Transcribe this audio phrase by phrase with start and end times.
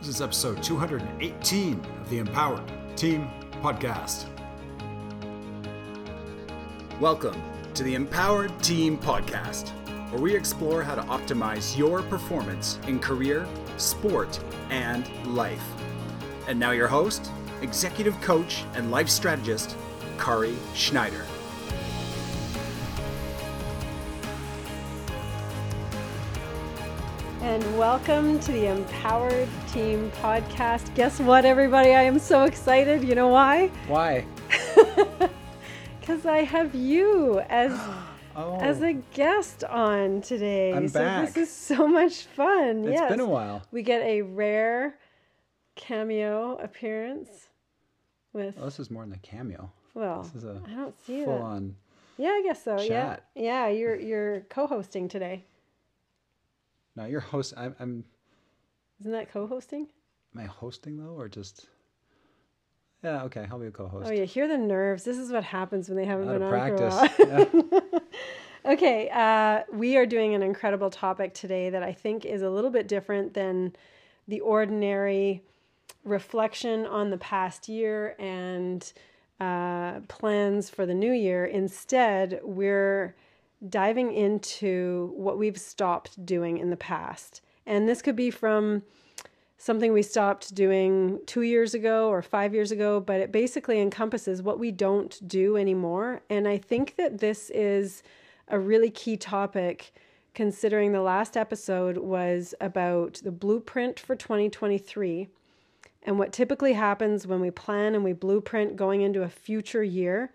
[0.00, 2.62] This is episode 218 of the Empowered
[2.96, 3.28] Team
[3.60, 4.24] Podcast.
[6.98, 7.38] Welcome
[7.74, 9.68] to the Empowered Team Podcast,
[10.10, 15.68] where we explore how to optimize your performance in career, sport, and life.
[16.48, 17.30] And now, your host,
[17.60, 19.76] executive coach, and life strategist,
[20.16, 21.26] Kari Schneider.
[27.50, 30.94] And welcome to the Empowered Team Podcast.
[30.94, 31.90] Guess what, everybody?
[31.96, 33.02] I am so excited.
[33.02, 33.66] You know why?
[33.88, 34.24] Why?
[36.00, 37.72] Because I have you as
[38.36, 40.72] Oh, as a guest on today.
[40.72, 41.26] I'm so back.
[41.34, 42.84] this is so much fun.
[42.84, 43.10] it's yes.
[43.10, 43.62] been a while.
[43.72, 44.94] We get a rare
[45.74, 47.48] cameo appearance
[48.32, 49.70] with Well, this is more than a cameo.
[49.94, 51.42] well, This is a I don't see full that.
[51.44, 51.76] on.
[52.16, 52.76] Yeah, I guess so.
[52.78, 53.24] chat.
[53.34, 53.66] Yeah.
[53.66, 55.44] Yeah, you're you're co-hosting today.
[56.96, 57.54] No, you're host.
[57.56, 58.04] I'm, I'm.
[59.00, 59.86] Isn't that co-hosting?
[60.34, 61.66] Am I hosting though, or just?
[63.02, 63.22] Yeah.
[63.24, 63.46] Okay.
[63.50, 64.08] I'll be a co-host.
[64.08, 65.04] Oh, you hear the nerves.
[65.04, 66.94] This is what happens when they haven't Out been on practice.
[67.16, 67.68] for a while.
[67.72, 67.98] Yeah.
[68.64, 72.68] Okay, uh, we are doing an incredible topic today that I think is a little
[72.70, 73.74] bit different than
[74.28, 75.42] the ordinary
[76.04, 78.92] reflection on the past year and
[79.40, 81.46] uh, plans for the new year.
[81.46, 83.16] Instead, we're
[83.68, 87.42] diving into what we've stopped doing in the past.
[87.66, 88.82] And this could be from
[89.58, 94.42] something we stopped doing two years ago or five years ago, but it basically encompasses
[94.42, 96.22] what we don't do anymore.
[96.30, 98.02] And I think that this is
[98.48, 99.92] a really key topic
[100.34, 105.28] considering the last episode was about the blueprint for 2023
[106.04, 110.32] and what typically happens when we plan and we blueprint going into a future year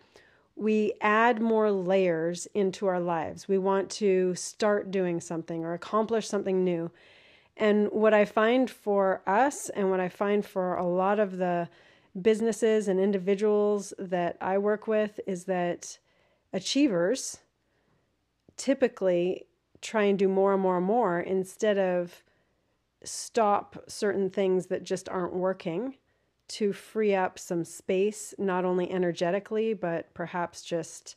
[0.56, 3.48] we add more layers into our lives.
[3.48, 6.92] We want to start doing something or accomplish something new.
[7.58, 11.70] And what I find for us and what I find for a lot of the
[12.22, 15.98] businesses and individuals that I work with is that
[16.54, 17.40] achievers
[18.56, 19.46] typically
[19.82, 22.24] try and do more and more and more instead of
[23.04, 25.96] stop certain things that just aren't working
[26.48, 31.16] to free up some space, not only energetically, but perhaps just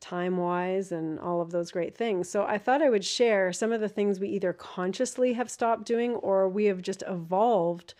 [0.00, 2.28] time wise and all of those great things.
[2.28, 5.84] So I thought I would share some of the things we either consciously have stopped
[5.84, 7.94] doing or we have just evolved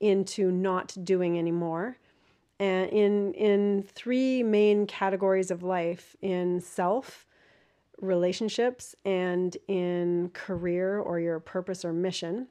[0.00, 1.98] into not doing anymore.
[2.60, 7.24] And in in three main categories of life in self,
[8.00, 12.48] relationships, and in career or your purpose or mission.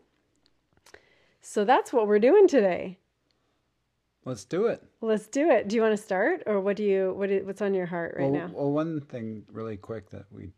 [1.42, 3.00] So that's what we're doing today.
[4.28, 4.84] Let's do it.
[5.00, 5.70] Let's do it.
[5.70, 8.18] Do you want to start, or what do you what is, what's on your heart
[8.20, 8.52] right well, now?
[8.54, 10.52] well, one thing really quick that we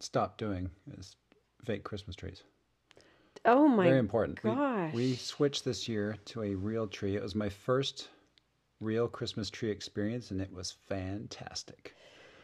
[0.00, 0.68] stopped doing
[0.98, 1.16] is
[1.64, 2.42] fake Christmas trees.
[3.46, 4.44] Oh my Very important.
[4.44, 4.92] We- gosh!
[4.92, 7.16] We, switched this year to a real tree.
[7.16, 8.08] It was my first
[8.82, 11.94] real Christmas tree experience, and it was fantastic.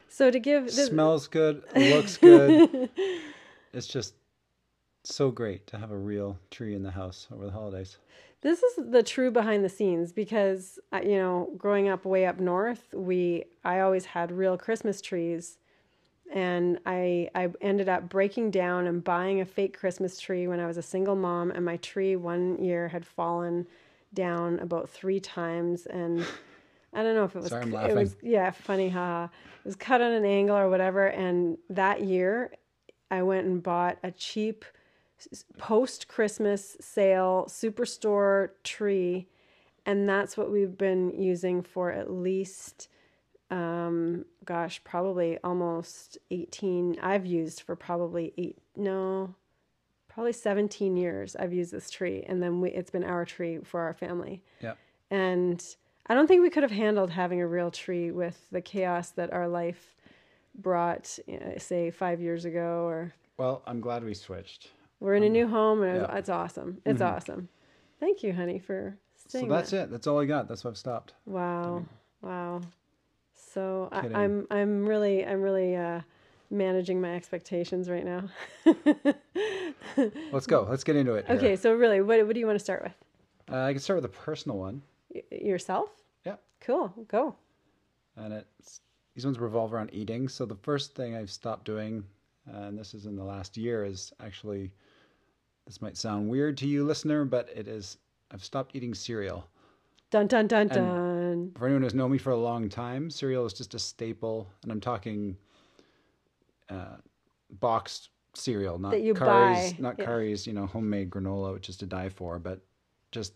[0.09, 2.89] so to give this, Smells good, looks good.
[3.75, 4.15] it's just
[5.05, 7.99] so great to have a real tree in the house over the holidays.
[8.43, 12.39] This is the true behind the scenes because uh, you know growing up way up
[12.41, 15.59] north we i always had real christmas trees
[16.33, 20.67] and i i ended up breaking down and buying a fake christmas tree when i
[20.67, 23.67] was a single mom and my tree one year had fallen
[24.15, 26.25] down about three times and
[26.93, 28.31] i don't know if it was Sorry, I'm it was laughing.
[28.31, 32.53] yeah funny haha it was cut on an angle or whatever and that year
[33.11, 34.65] i went and bought a cheap
[35.59, 39.29] post Christmas sale superstore tree,
[39.87, 42.89] and that's what we've been using for at least,
[43.51, 46.99] um, gosh, probably almost 18.
[47.03, 49.35] I've used for probably eight, no,
[50.09, 51.37] probably 17 years.
[51.37, 54.43] I've used this tree, and then we, it's been our tree for our family.
[54.61, 54.79] Yep.
[55.11, 59.11] And I don't think we could have handled having a real tree with the chaos
[59.11, 59.97] that our life
[60.55, 64.69] brought, uh, say, five years ago or Well, I'm glad we switched.
[65.03, 66.07] We're in a new home, and it's, yeah.
[66.07, 66.17] Mm-hmm.
[66.19, 66.79] it's awesome.
[66.87, 67.49] It's awesome.
[67.99, 68.97] Thank you, honey, for
[69.29, 69.85] So that's that.
[69.85, 69.91] it.
[69.91, 70.49] That's all I got.
[70.49, 71.15] That's why I've stopped.
[71.27, 71.85] Wow,
[72.21, 72.61] wow.
[73.35, 74.17] So I, Kidding.
[74.17, 76.01] I'm I'm really I'm really uh,
[76.51, 78.23] managing my expectations right now.
[80.33, 80.67] Let's go.
[80.69, 81.27] Let's get into it.
[81.27, 81.37] here.
[81.37, 82.95] okay, so really, what what do you want to start with?
[83.51, 84.83] Uh, I can start with a personal one.
[85.15, 85.91] Y- yourself?
[86.25, 86.37] Yeah.
[86.61, 86.93] Cool.
[87.09, 87.35] Go.
[88.17, 88.81] and it's
[89.15, 90.29] these ones revolve around eating.
[90.29, 92.05] So the first thing I've stopped doing,
[92.53, 94.71] uh, and this is in the last year, is actually
[95.67, 97.99] this might sound weird to you, listener, but it is
[98.31, 99.47] I've stopped eating cereal.
[100.11, 101.53] Dun dun dun dun.
[101.57, 104.73] For anyone who's known me for a long time, cereal is just a staple, and
[104.73, 105.37] I'm talking
[106.69, 106.97] uh,
[107.61, 110.05] boxed cereal, not That Kari's, buy, not yeah.
[110.05, 112.61] Kari's, you know, homemade granola, which is to die for, but
[113.11, 113.35] just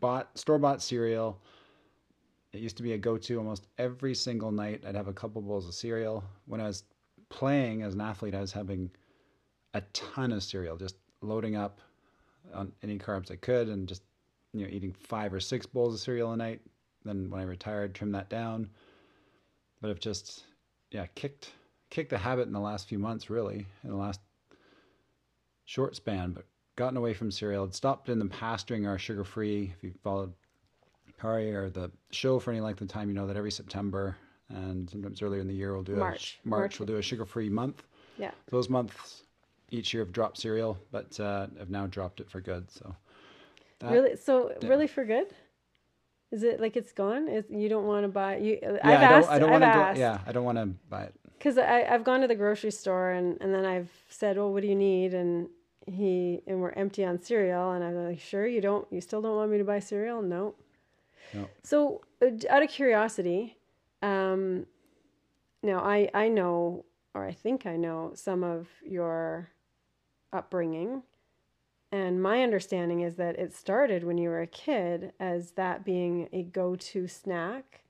[0.00, 1.40] bought store bought cereal.
[2.52, 4.82] It used to be a go to almost every single night.
[4.86, 6.22] I'd have a couple bowls of cereal.
[6.46, 6.84] When I was
[7.30, 8.90] playing as an athlete, I was having
[9.72, 11.80] a ton of cereal, just loading up
[12.54, 14.02] on any carbs I could and just
[14.52, 16.60] you know eating five or six bowls of cereal a night.
[17.04, 18.68] Then when I retired, trimmed that down.
[19.80, 20.44] But I've just
[20.90, 21.52] yeah kicked
[21.90, 24.20] kicked the habit in the last few months, really, in the last
[25.64, 26.32] short span.
[26.32, 26.46] But
[26.76, 27.64] gotten away from cereal.
[27.64, 29.72] Had stopped in the past doing our sugar free.
[29.76, 30.32] If you followed
[31.20, 34.16] Kari or the show for any length of time, you know that every September
[34.48, 36.38] and sometimes earlier in the year we'll do March.
[36.44, 36.80] a March, March.
[36.80, 37.82] we'll do a sugar free month.
[38.18, 38.32] Yeah.
[38.50, 39.22] Those months
[39.72, 42.70] each year I've dropped cereal, but uh, I've now dropped it for good.
[42.70, 42.94] So
[43.80, 44.16] that- really?
[44.16, 44.68] So yeah.
[44.68, 45.26] really for good?
[46.30, 47.28] Is it like it's gone?
[47.28, 48.36] Is you don't want to buy?
[48.36, 48.58] You?
[48.62, 49.28] yeah, I've I asked.
[49.28, 50.00] don't, I don't want to.
[50.00, 51.14] Yeah, I don't want to buy it.
[51.38, 54.68] Because I've gone to the grocery store and, and then I've said, well, what do
[54.68, 55.12] you need?
[55.12, 55.48] And
[55.86, 57.72] he and we're empty on cereal.
[57.72, 60.22] And I'm like, sure, you don't, you still don't want me to buy cereal?
[60.22, 60.54] No.
[61.34, 61.48] No.
[61.64, 63.56] So uh, out of curiosity,
[64.02, 64.66] um,
[65.62, 69.48] now I, I know, or I think I know some of your
[70.32, 71.02] upbringing.
[71.90, 76.28] And my understanding is that it started when you were a kid as that being
[76.32, 77.84] a go to snack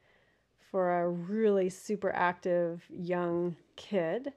[0.71, 4.33] for a really super active young kid.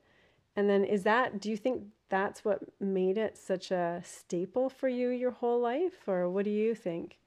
[0.55, 4.87] And then is that, do you think that's what made it such a staple for
[4.87, 6.07] you your whole life?
[6.07, 7.17] Or what do you think?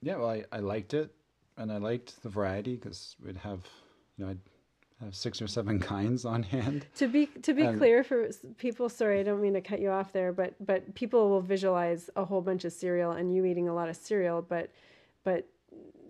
[0.00, 1.12] Yeah, well, I, I liked it,
[1.56, 3.60] and I liked the variety because we'd have,
[4.16, 4.38] you know, I'd
[5.10, 6.86] six or seven kinds on hand.
[6.96, 9.90] To be to be Um, clear for people, sorry, I don't mean to cut you
[9.90, 13.68] off there, but but people will visualize a whole bunch of cereal and you eating
[13.68, 14.70] a lot of cereal, but
[15.24, 15.46] but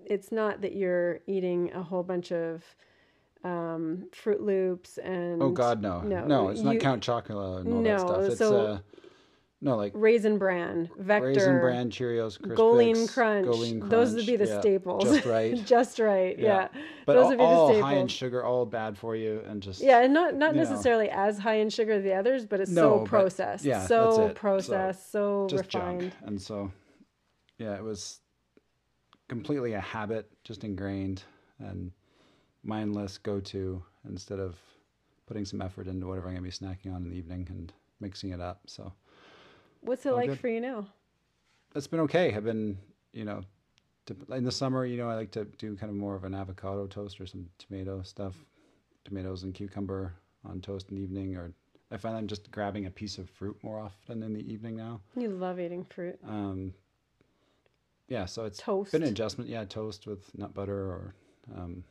[0.06, 2.64] it's not that you're eating a whole bunch of
[3.44, 7.72] um, Froot Loops and Oh God, no, no, no, it's not you- Count Chocula and
[7.72, 8.22] all No, that stuff.
[8.24, 8.78] It's so- uh,
[9.62, 13.46] no, like Raisin Bran, Vector, Raisin Bran, Cheerios, Crispix, GoLean Crunch.
[13.90, 15.04] Those would be the yeah, staples.
[15.04, 15.64] Just right.
[15.66, 16.38] Just right.
[16.38, 16.68] Yeah.
[17.04, 17.84] But Those all, would be the all staples.
[17.84, 20.70] high in sugar, all bad for you, and just Yeah, and not not you know.
[20.70, 24.12] necessarily as high in sugar as the others, but it's No, so processed, yeah, so.
[24.12, 26.00] So, processed, so, just refined.
[26.00, 26.14] junk.
[26.24, 26.72] And so,
[27.58, 28.20] yeah, it was
[29.28, 31.22] completely a habit, just ingrained
[31.58, 31.92] and
[32.62, 34.56] mindless go to instead of
[35.26, 38.30] putting some effort into whatever I'm gonna be snacking on in the evening and mixing
[38.30, 38.62] it up.
[38.66, 38.92] So
[39.82, 40.40] What's it all like good.
[40.40, 40.86] for you now?
[41.74, 42.34] it's been okay.
[42.34, 42.78] I've been,
[43.12, 43.42] you know,
[44.06, 46.34] to, in the summer, you know, I like to do kind of more of an
[46.34, 48.34] avocado toast or some tomato stuff,
[49.04, 51.36] tomatoes and cucumber on toast in the evening.
[51.36, 51.52] Or
[51.90, 55.00] I find I'm just grabbing a piece of fruit more often in the evening now.
[55.16, 56.18] You love eating fruit.
[56.26, 56.74] Um,
[58.08, 58.90] yeah, so it's Toast.
[58.90, 59.48] been an adjustment.
[59.48, 61.14] Yeah, toast with nut butter or
[61.56, 61.84] um,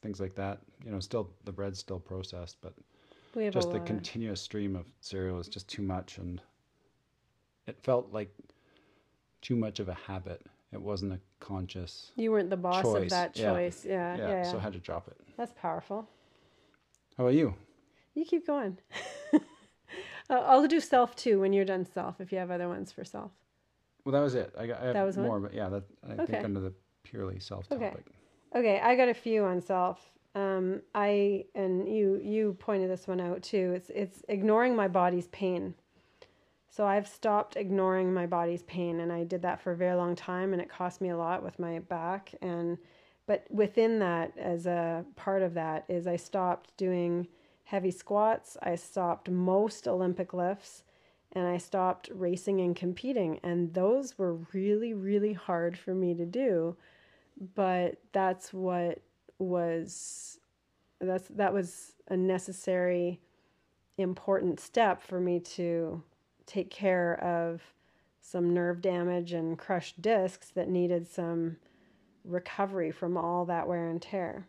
[0.00, 0.58] things like that.
[0.84, 2.74] You know, still the bread's still processed, but
[3.52, 6.42] just the continuous stream of cereal is just too much, and
[7.66, 8.34] it felt like
[9.40, 10.46] too much of a habit.
[10.72, 12.12] It wasn't a conscious.
[12.16, 13.84] you weren't the boss of that choice.
[13.84, 14.50] Yeah, Yeah, yeah, yeah.
[14.50, 15.16] so I had to drop it.
[15.36, 16.08] That's powerful.
[17.16, 17.54] How about you?
[18.14, 18.78] You keep going.
[20.30, 22.20] I'll do self too when you're done self.
[22.20, 23.32] If you have other ones for self.
[24.04, 24.54] Well, that was it.
[24.58, 25.26] I got I That was one?
[25.26, 26.24] more, but yeah, that I Okay.
[26.32, 26.72] think under the
[27.02, 27.90] purely self Okay.
[27.90, 28.06] topic.
[28.54, 30.00] Okay, I got a few on self.
[30.34, 33.72] Um, I and you you pointed this one out too.
[33.76, 35.74] It's it's ignoring my body's pain.
[36.72, 40.16] So I've stopped ignoring my body's pain, and I did that for a very long
[40.16, 42.34] time, and it cost me a lot with my back.
[42.42, 42.78] And
[43.26, 47.28] but within that, as a part of that, is I stopped doing
[47.64, 48.56] heavy squats.
[48.62, 50.82] I stopped most Olympic lifts,
[51.32, 53.38] and I stopped racing and competing.
[53.44, 56.76] And those were really really hard for me to do
[57.54, 59.00] but that's what
[59.38, 60.38] was
[61.00, 63.20] that's that was a necessary
[63.98, 66.02] important step for me to
[66.46, 67.62] take care of
[68.20, 71.56] some nerve damage and crushed discs that needed some
[72.24, 74.46] recovery from all that wear and tear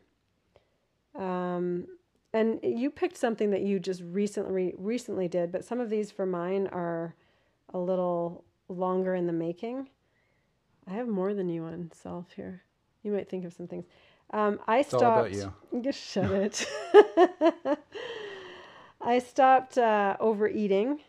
[1.18, 1.86] um,
[2.34, 6.26] and you picked something that you just recently recently did but some of these for
[6.26, 7.16] mine are
[7.74, 9.90] a little longer in the making
[10.88, 12.64] i have more than you on self here
[13.04, 13.86] you might think of some things.
[14.32, 15.36] Um, I all stopped.
[15.36, 16.66] about Just shut it.
[19.02, 21.00] I stopped uh, overeating,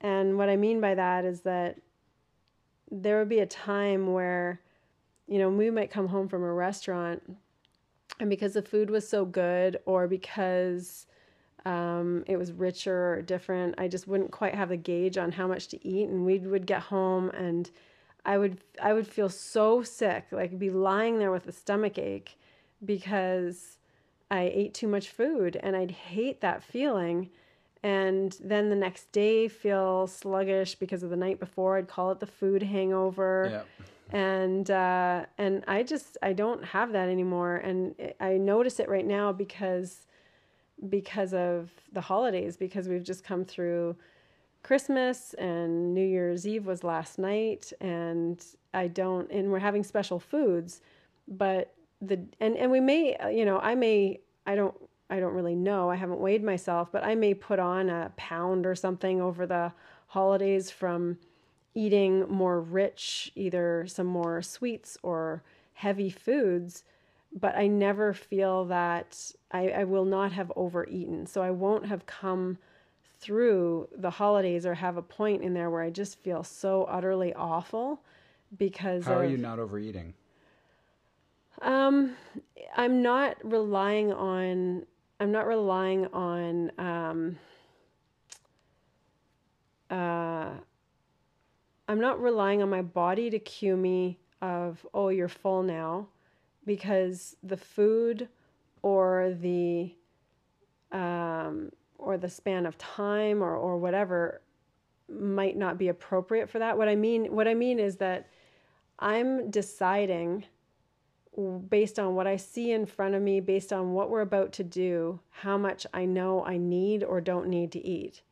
[0.00, 1.78] and what I mean by that is that
[2.90, 4.60] there would be a time where,
[5.26, 7.22] you know, we might come home from a restaurant,
[8.20, 11.06] and because the food was so good, or because
[11.64, 15.46] um, it was richer or different, I just wouldn't quite have the gauge on how
[15.46, 17.70] much to eat, and we would get home and
[18.24, 22.38] I would I would feel so sick, like be lying there with a stomach ache
[22.84, 23.78] because
[24.30, 27.30] I ate too much food and I'd hate that feeling.
[27.82, 31.76] And then the next day feel sluggish because of the night before.
[31.76, 33.64] I'd call it the food hangover.
[34.10, 34.18] Yeah.
[34.18, 39.06] and uh, and I just I don't have that anymore, and I notice it right
[39.06, 40.06] now because
[40.88, 43.96] because of the holidays, because we've just come through
[44.62, 48.44] Christmas and New Year's Eve was last night, and
[48.74, 50.80] I don't, and we're having special foods,
[51.26, 54.74] but the and and we may, you know, I may, I don't,
[55.10, 55.90] I don't really know.
[55.90, 59.72] I haven't weighed myself, but I may put on a pound or something over the
[60.08, 61.18] holidays from
[61.74, 65.42] eating more rich, either some more sweets or
[65.74, 66.84] heavy foods,
[67.32, 71.26] but I never feel that I, I will not have overeaten.
[71.26, 72.58] So I won't have come
[73.20, 77.32] through the holidays or have a point in there where I just feel so utterly
[77.34, 78.00] awful
[78.56, 80.14] because How of, are you not overeating?
[81.62, 82.14] um
[82.76, 84.86] I'm not relying on
[85.20, 87.38] I'm not relying on um
[89.90, 90.50] uh
[91.88, 96.06] I'm not relying on my body to cue me of oh you're full now
[96.64, 98.28] because the food
[98.82, 99.92] or the
[100.92, 104.40] um or the span of time or or whatever
[105.08, 106.76] might not be appropriate for that.
[106.76, 108.28] What I mean what I mean is that
[109.00, 110.44] I'm deciding
[111.68, 114.64] based on what I see in front of me, based on what we're about to
[114.64, 118.22] do, how much I know I need or don't need to eat.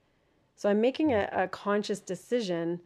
[0.56, 2.80] So I'm making a, a conscious decision.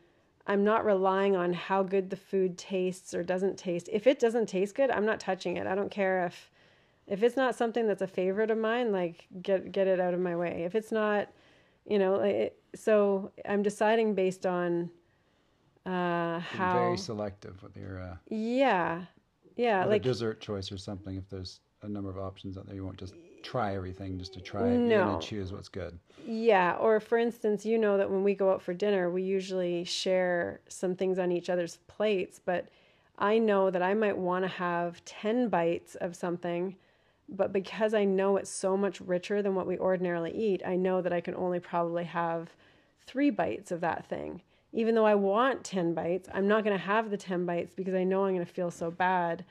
[0.47, 3.89] I'm not relying on how good the food tastes or doesn't taste.
[3.93, 5.67] If it doesn't taste good, I'm not touching it.
[5.67, 6.51] I don't care if
[7.07, 10.21] if it's not something that's a favorite of mine, like get get it out of
[10.21, 10.65] my way.
[10.65, 11.29] If it's not,
[11.87, 14.91] you know, it, so I'm deciding based on
[15.87, 19.05] uh how Very selective with your uh, yeah
[19.61, 21.17] yeah like a dessert choice or something.
[21.17, 24.41] If there's a number of options out there, you won't just try everything just to
[24.41, 25.05] try No.
[25.05, 25.99] gonna choose what's good.
[26.27, 29.85] Yeah, or for instance, you know that when we go out for dinner, we usually
[29.85, 32.69] share some things on each other's plates, but
[33.19, 36.77] I know that I might want to have 10 bites of something,
[37.29, 41.01] but because I know it's so much richer than what we ordinarily eat, I know
[41.03, 42.51] that I can only probably have
[43.07, 44.43] 3 bites of that thing.
[44.73, 47.95] Even though I want 10 bites, I'm not going to have the 10 bites because
[47.95, 49.45] I know I'm going to feel so bad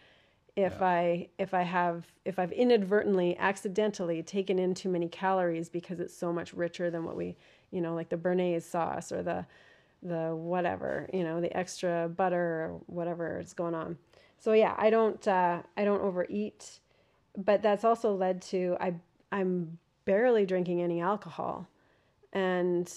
[0.56, 6.00] if I if I have if I've inadvertently accidentally taken in too many calories because
[6.00, 7.38] it's so much richer than what we
[7.72, 9.46] you know like the béarnaise sauce or the
[10.04, 13.98] the whatever you know the extra butter or whatever is going on.
[14.38, 16.80] So yeah, I don't uh, I don't overeat,
[17.38, 18.94] but that's also led to I
[19.32, 21.68] I'm barely drinking any alcohol,
[22.34, 22.92] and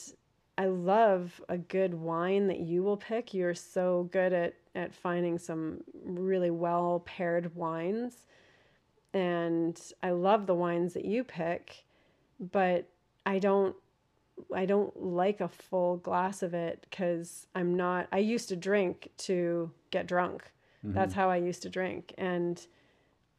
[0.58, 3.32] I love a good wine that you will pick.
[3.32, 8.26] You're so good at at finding some really well paired wines.
[9.14, 11.84] And I love the wines that you pick,
[12.38, 12.88] but
[13.24, 13.76] I don't
[14.54, 19.10] I don't like a full glass of it cuz I'm not I used to drink
[19.18, 20.50] to get drunk.
[20.84, 21.20] That's mm-hmm.
[21.20, 22.66] how I used to drink and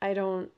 [0.01, 0.51] I don't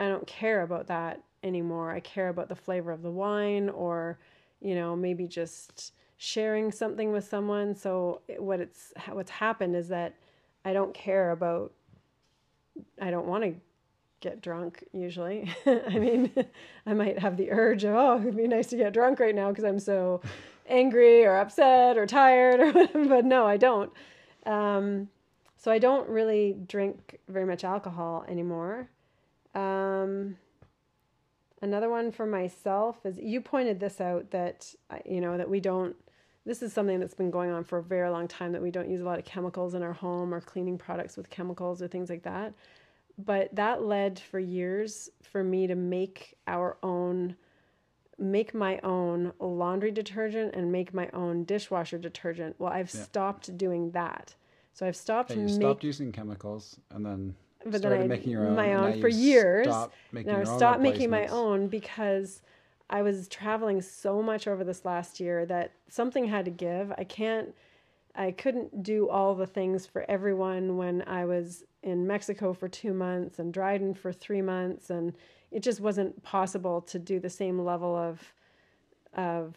[0.00, 1.90] I don't care about that anymore.
[1.92, 4.18] I care about the flavor of the wine or
[4.60, 5.92] you know, maybe just
[6.22, 7.74] sharing something with someone.
[7.74, 10.14] So what it's what's happened is that
[10.64, 11.72] I don't care about
[13.00, 13.54] I don't want to
[14.20, 15.52] get drunk usually.
[15.66, 16.30] I mean,
[16.86, 19.48] I might have the urge of, oh, it'd be nice to get drunk right now
[19.48, 20.20] because I'm so
[20.68, 23.04] angry or upset or tired or whatever.
[23.06, 23.92] But no, I don't.
[24.46, 25.08] Um,
[25.56, 28.88] so I don't really drink very much alcohol anymore.
[29.56, 30.36] Um,
[31.60, 34.72] another one for myself is you pointed this out that
[35.04, 35.96] you know that we don't
[36.44, 38.90] this is something that's been going on for a very long time that we don't
[38.90, 42.10] use a lot of chemicals in our home or cleaning products with chemicals or things
[42.10, 42.52] like that.
[43.18, 47.36] But that led for years for me to make our own
[48.18, 52.54] make my own laundry detergent and make my own dishwasher detergent.
[52.58, 54.34] Well i've stopped doing that.
[54.74, 57.34] So i've stopped Yeah, you make- stopped using chemicals and then
[57.64, 58.56] but then started I making your own.
[58.56, 59.66] my own for years.
[59.68, 59.90] Now
[60.40, 62.42] I stopped making my own because
[62.92, 66.92] I was traveling so much over this last year that something had to give.
[66.96, 67.54] I can't
[68.14, 72.92] I couldn't do all the things for everyone when I was in Mexico for 2
[72.92, 75.14] months and Dryden for 3 months and
[75.50, 78.34] it just wasn't possible to do the same level of
[79.14, 79.56] of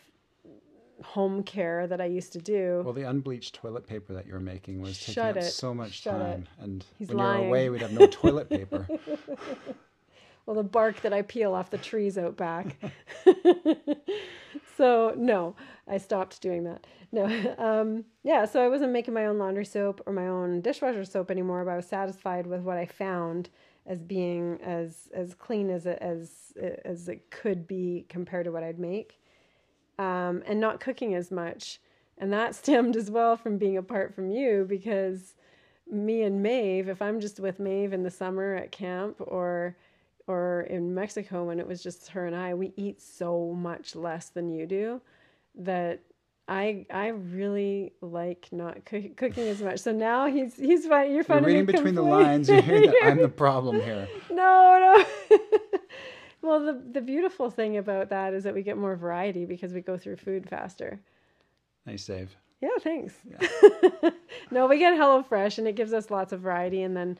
[1.04, 2.82] home care that I used to do.
[2.86, 5.92] Well, the unbleached toilet paper that you were making was taking Shut up so much
[5.92, 6.20] Shut it.
[6.20, 8.88] time, and He's when you were away, we'd have no toilet paper.
[10.46, 12.78] well the bark that i peel off the trees out back.
[14.78, 15.56] So no
[15.88, 16.86] i stopped doing that.
[17.12, 17.25] No
[17.58, 21.32] um, yeah so i wasn't making my own laundry soap or my own dishwasher soap
[21.32, 23.50] anymore but i was satisfied with what i found
[23.88, 26.54] as being as as clean as it as
[26.86, 29.20] as it could be compared to what i'd make
[29.98, 31.80] um, and not cooking as much.
[32.18, 35.36] And that stemmed as well from being apart from you because
[35.90, 39.78] me and Maeve, if I'm just with Maeve in the summer at camp or
[40.27, 44.29] or in Mexico when it was just her and I, we eat so much less
[44.29, 45.01] than you do
[45.55, 46.01] that
[46.48, 49.79] I I really like not cook, cooking as much.
[49.79, 51.13] So now he's he's fine.
[51.13, 52.50] You're finding You're reading between the lines.
[52.50, 54.08] You're hearing that I'm the problem here.
[54.29, 55.38] No, no.
[56.41, 59.82] well, the the beautiful thing about that is that we get more variety because we
[59.82, 61.00] go through food faster.
[61.86, 62.36] Nice save.
[62.62, 63.13] Yeah, thanks.
[63.29, 64.10] Yeah.
[64.51, 67.17] no, we get HelloFresh and it gives us lots of variety and then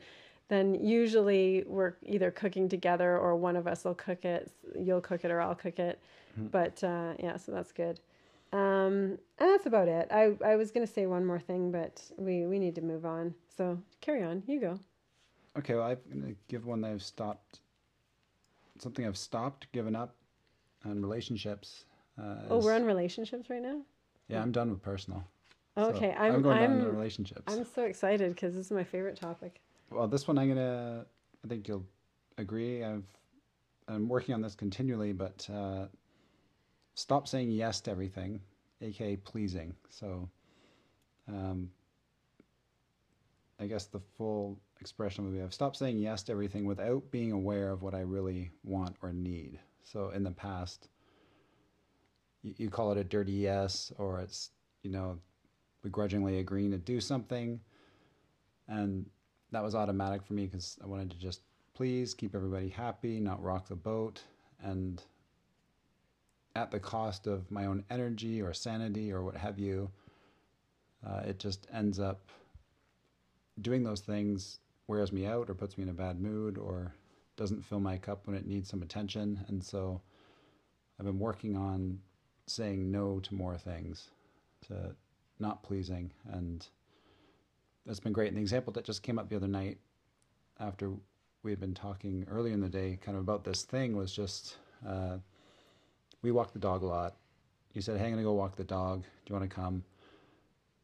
[0.48, 4.50] then usually we're either cooking together or one of us will cook it.
[4.78, 6.00] You'll cook it or I'll cook it.
[6.38, 6.48] Mm-hmm.
[6.48, 8.00] But uh, yeah, so that's good.
[8.52, 10.08] Um, and that's about it.
[10.10, 13.04] I, I was going to say one more thing, but we, we need to move
[13.04, 13.34] on.
[13.56, 14.42] So carry on.
[14.46, 14.78] You go.
[15.58, 17.60] Okay, well, I'm going to give one that I've stopped,
[18.78, 20.14] something I've stopped, given up
[20.84, 21.86] on relationships.
[22.18, 23.80] Uh, oh, we're on relationships right now?
[24.28, 25.24] Yeah, I'm done with personal.
[25.78, 27.42] Okay, so I'm, I'm going I'm, to relationships.
[27.46, 29.60] I'm so excited because this is my favorite topic.
[29.90, 31.06] Well, this one I'm gonna.
[31.44, 31.86] I think you'll
[32.38, 32.82] agree.
[32.82, 33.04] I've
[33.88, 35.86] I'm working on this continually, but uh,
[36.94, 38.40] stop saying yes to everything,
[38.80, 39.74] aka pleasing.
[39.90, 40.28] So,
[41.28, 41.70] um,
[43.60, 47.32] I guess the full expression would be I've stopped saying yes to everything without being
[47.32, 49.58] aware of what I really want or need.
[49.84, 50.88] So in the past,
[52.42, 54.50] you, you call it a dirty yes, or it's
[54.82, 55.18] you know
[55.82, 57.60] begrudgingly agreeing to do something,
[58.66, 59.06] and
[59.52, 61.40] that was automatic for me because I wanted to just
[61.74, 64.22] please keep everybody happy, not rock the boat,
[64.62, 65.02] and
[66.54, 69.90] at the cost of my own energy or sanity or what have you,
[71.06, 72.30] uh, it just ends up
[73.60, 76.94] doing those things wears me out or puts me in a bad mood or
[77.36, 79.44] doesn't fill my cup when it needs some attention.
[79.48, 80.00] And so
[80.98, 82.00] I've been working on
[82.46, 84.10] saying no to more things,
[84.68, 84.94] to
[85.38, 86.12] not pleasing.
[86.30, 86.66] And
[87.86, 88.28] that's been great.
[88.28, 89.78] And the example that just came up the other night
[90.58, 90.92] after
[91.42, 94.56] we had been talking earlier in the day kind of about this thing was just
[94.86, 95.18] uh,
[96.22, 97.16] we walk the dog a lot.
[97.72, 99.02] You said, Hey, I'm going to go walk the dog.
[99.02, 99.84] Do you want to come?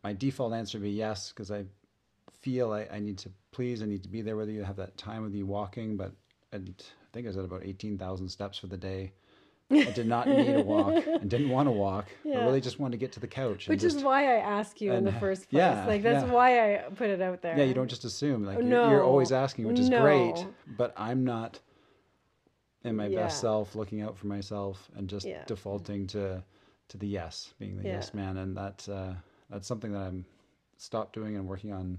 [0.05, 1.65] My default answer would be yes, because I
[2.41, 4.97] feel I, I need to please, I need to be there with you, have that
[4.97, 5.97] time with you walking.
[5.97, 6.13] But
[6.53, 6.59] I
[7.13, 9.13] think I was at about 18,000 steps for the day.
[9.73, 12.09] I did not need a walk and didn't want to walk.
[12.25, 12.41] Yeah.
[12.41, 13.69] I really just wanted to get to the couch.
[13.69, 15.59] Which just, is why I ask you in the first place.
[15.59, 16.33] Yeah, like that's yeah.
[16.33, 17.57] why I put it out there.
[17.57, 18.45] Yeah, you don't just assume.
[18.45, 18.83] Like no.
[18.83, 20.03] you're, you're always asking, which is no.
[20.03, 20.47] great.
[20.67, 21.59] But I'm not
[22.85, 26.43] in my best self, looking out for myself, and just defaulting to
[26.89, 29.15] to the yes, being the yes man, and that uh,
[29.51, 30.25] that's something that I'm
[30.77, 31.99] stopped doing and working on.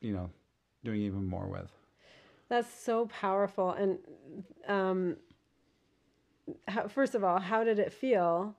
[0.00, 0.30] You know,
[0.84, 1.70] doing even more with.
[2.48, 3.98] That's so powerful, and
[4.68, 5.16] um,
[6.68, 8.54] how, first of all, how did it feel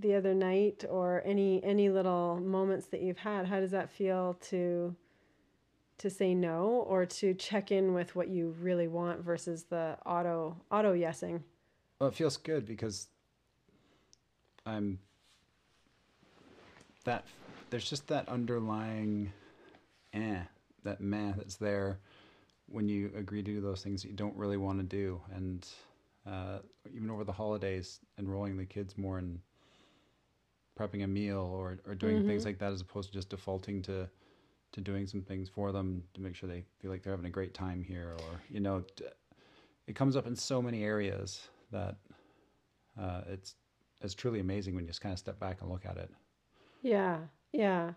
[0.00, 3.46] the other night or any any little moments that you've had?
[3.46, 4.94] How does that feel to
[5.98, 10.56] to say no or to check in with what you really want versus the auto
[10.70, 11.42] auto yesing?
[11.98, 13.08] Well, it feels good because
[14.66, 14.98] I'm
[17.04, 17.24] that
[17.70, 19.32] there's just that underlying
[20.12, 20.40] eh
[20.84, 21.98] that meh that's there
[22.68, 25.68] when you agree to do those things that you don't really want to do and
[26.26, 26.58] uh,
[26.94, 29.40] even over the holidays, enrolling the kids more in
[30.78, 32.28] prepping a meal or, or doing mm-hmm.
[32.28, 34.08] things like that as opposed to just defaulting to
[34.72, 37.30] to doing some things for them to make sure they feel like they're having a
[37.30, 38.82] great time here or you know
[39.86, 41.96] it comes up in so many areas that
[42.98, 43.54] uh, it's
[44.00, 46.10] it's truly amazing when you just kind of step back and look at it.
[46.80, 47.18] Yeah
[47.52, 47.92] yeah.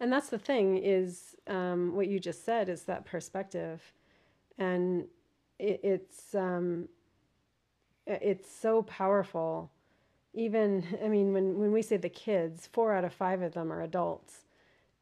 [0.00, 3.80] And that's the thing is um, what you just said is that perspective.
[4.58, 5.06] And
[5.58, 6.88] it, it's um,
[8.06, 9.70] it's so powerful.
[10.34, 13.72] Even, I mean, when, when we say the kids, four out of five of them
[13.72, 14.44] are adults.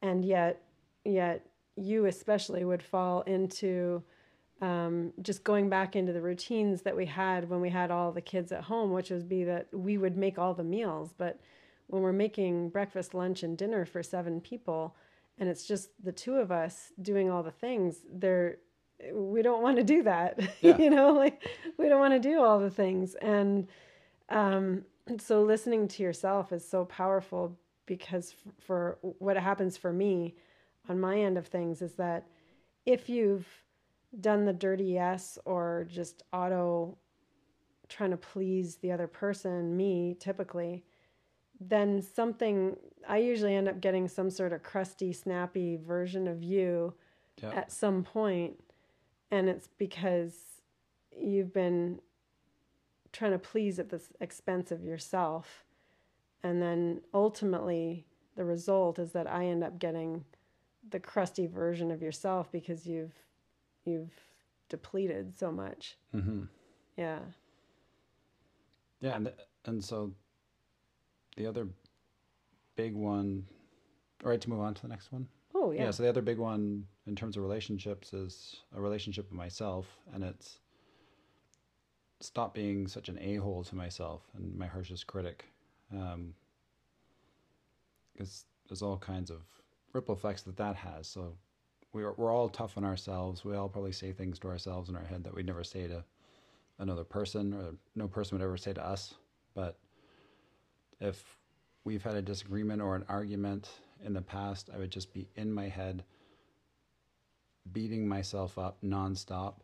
[0.02, 0.62] And yet,
[1.04, 4.02] yet you especially would fall into
[4.60, 8.20] um, just going back into the routines that we had when we had all the
[8.20, 11.12] kids at home, which would be that we would make all the meals.
[11.16, 11.40] But
[11.88, 14.94] when we're making breakfast, lunch, and dinner for seven people,
[15.38, 18.58] and it's just the two of us doing all the things, there
[19.12, 20.76] we don't want to do that yeah.
[20.78, 21.42] you know like
[21.78, 23.14] we don't want to do all the things.
[23.16, 23.66] And
[24.28, 24.84] um,
[25.18, 30.34] so listening to yourself is so powerful because f- for what happens for me
[30.88, 32.26] on my end of things is that
[32.86, 33.46] if you've
[34.20, 36.96] done the dirty yes or just auto
[37.88, 40.84] trying to please the other person me typically
[41.60, 42.76] then something
[43.08, 46.94] i usually end up getting some sort of crusty snappy version of you
[47.52, 48.54] at some point
[49.34, 50.34] and it's because
[51.16, 52.00] you've been
[53.12, 55.64] trying to please at the expense of yourself
[56.42, 60.24] and then ultimately the result is that i end up getting
[60.90, 63.14] the crusty version of yourself because you've
[63.84, 64.12] you've
[64.68, 65.96] depleted so much.
[66.14, 66.42] Mm-hmm.
[66.96, 67.18] Yeah.
[69.00, 69.32] Yeah, and
[69.66, 70.12] and so
[71.36, 71.68] the other
[72.76, 73.46] big one.
[74.24, 75.28] All right, to move on to the next one.
[75.54, 75.84] Oh yeah.
[75.84, 75.90] Yeah.
[75.90, 80.24] So the other big one in terms of relationships is a relationship with myself, and
[80.24, 80.58] it's
[82.20, 85.44] stop being such an a hole to myself and my harshest critic,
[85.92, 86.34] um,
[88.12, 89.42] because there's all kinds of
[89.92, 91.06] ripple effects that that has.
[91.06, 91.36] So
[91.92, 93.44] we're we're all tough on ourselves.
[93.44, 96.04] We all probably say things to ourselves in our head that we'd never say to
[96.78, 99.14] another person, or no person would ever say to us.
[99.54, 99.78] But
[101.00, 101.38] if
[101.84, 103.68] we've had a disagreement or an argument
[104.04, 106.04] in the past, I would just be in my head,
[107.72, 109.54] beating myself up nonstop,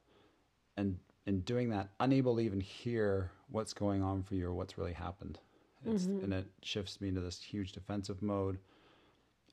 [0.77, 4.79] and in doing that, unable to even hear what's going on for you or what's
[4.79, 5.39] really happened.
[5.85, 8.59] It's, And it shifts me into this huge defensive mode.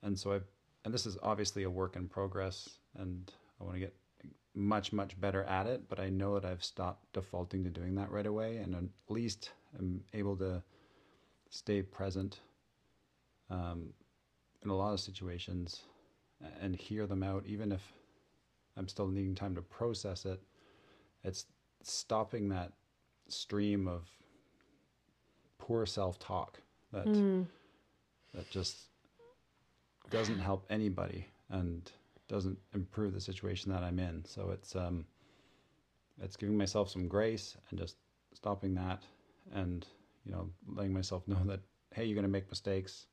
[0.04, 0.46] And so I've,
[0.86, 3.96] and this is obviously a work in progress, and I want to get
[4.54, 5.88] much, much better at it.
[5.90, 9.52] But I know that I've stopped defaulting to doing that right away, and at least
[9.78, 10.62] I'm able to
[11.50, 12.40] stay present
[13.50, 13.94] um,
[14.68, 15.84] in a lot of situations
[16.62, 17.82] and hear them out, even if
[18.76, 20.42] I'm still needing time to process it.
[21.24, 21.46] It's
[21.84, 22.74] stopping that
[23.30, 24.10] stream of
[25.58, 26.60] poor self-talk
[26.92, 27.08] that
[28.34, 28.90] that just
[30.10, 31.90] doesn't help anybody and
[32.28, 34.26] doesn't improve the situation that I'm in.
[34.26, 35.06] So it's um,
[36.22, 37.96] it's giving myself some grace and just
[38.34, 39.02] stopping that
[39.54, 39.88] and
[40.26, 41.62] you know letting myself know that
[41.94, 43.08] hey you're going to make mistakes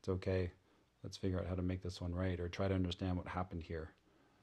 [0.00, 0.50] it's okay
[1.02, 3.62] let's figure out how to make this one right or try to understand what happened
[3.62, 3.90] here.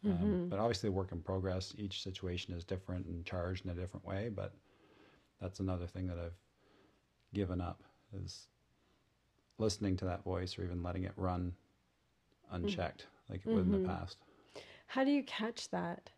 [0.04, 0.50] Um, mm-hmm.
[0.50, 1.74] but obviously work in progress.
[1.78, 4.54] Each situation is different and charged in a different way but
[5.42, 6.38] that's another thing that i've
[7.34, 7.84] given up
[8.24, 8.48] is
[9.58, 11.54] listening to that voice or even letting it run
[12.52, 13.34] unchecked mm-hmm.
[13.34, 13.88] like it would in the mm-hmm.
[13.88, 14.18] past.
[14.88, 16.10] How do you catch that?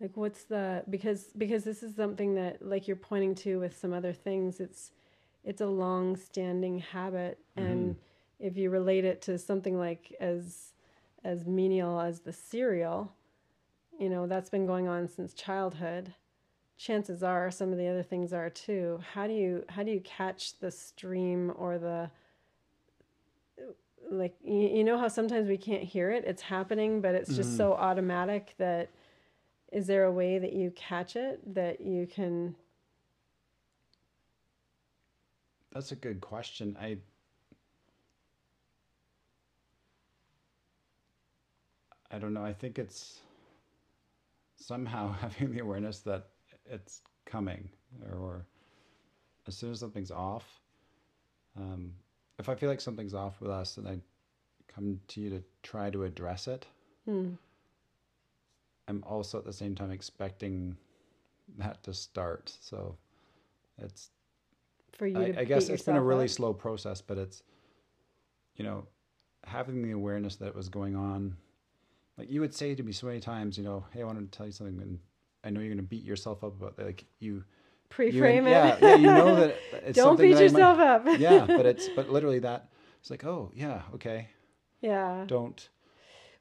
[0.00, 3.92] Like what's the because because this is something that like you're pointing to with some
[3.92, 4.60] other things.
[4.60, 4.92] It's
[5.44, 7.96] it's a long standing habit and
[8.40, 10.72] if you relate it to something like as
[11.22, 13.12] as menial as the cereal,
[13.98, 16.14] you know, that's been going on since childhood.
[16.78, 19.00] Chances are some of the other things are too.
[19.12, 22.10] How do you how do you catch the stream or the
[24.10, 27.56] like you, you know how sometimes we can't hear it it's happening but it's just
[27.56, 27.78] so mm.
[27.78, 28.88] automatic that
[29.70, 32.56] is there a way that you catch it that you can
[35.72, 36.76] That's a good question.
[36.80, 36.98] I
[42.10, 42.44] I don't know.
[42.44, 43.20] I think it's
[44.56, 46.28] somehow having the awareness that
[46.66, 47.68] it's coming,
[48.12, 48.44] or,
[49.46, 50.60] as soon as something's off.
[51.56, 51.92] Um,
[52.38, 53.98] if I feel like something's off with us, and I
[54.68, 56.66] come to you to try to address it,
[58.88, 60.76] I'm also at the same time expecting
[61.58, 62.52] that to start.
[62.60, 62.96] So
[63.78, 64.10] it's
[64.92, 66.30] for you I, I guess it's been a really up?
[66.30, 67.42] slow process, but it's,
[68.56, 68.86] you know,
[69.44, 71.36] having the awareness that it was going on.
[72.20, 74.36] Like you would say to me so many times, you know, hey, I wanted to
[74.36, 74.98] tell you something, and
[75.42, 76.84] I know you're going to beat yourself up about that.
[76.84, 77.44] Like you, you
[77.88, 78.50] pre-frame it.
[78.50, 79.56] yeah, yeah, you know that
[79.86, 81.06] it's don't beat I might- yourself up.
[81.18, 82.68] Yeah, but it's but literally that
[83.00, 84.28] it's like, oh yeah, okay,
[84.82, 85.24] yeah.
[85.26, 85.66] Don't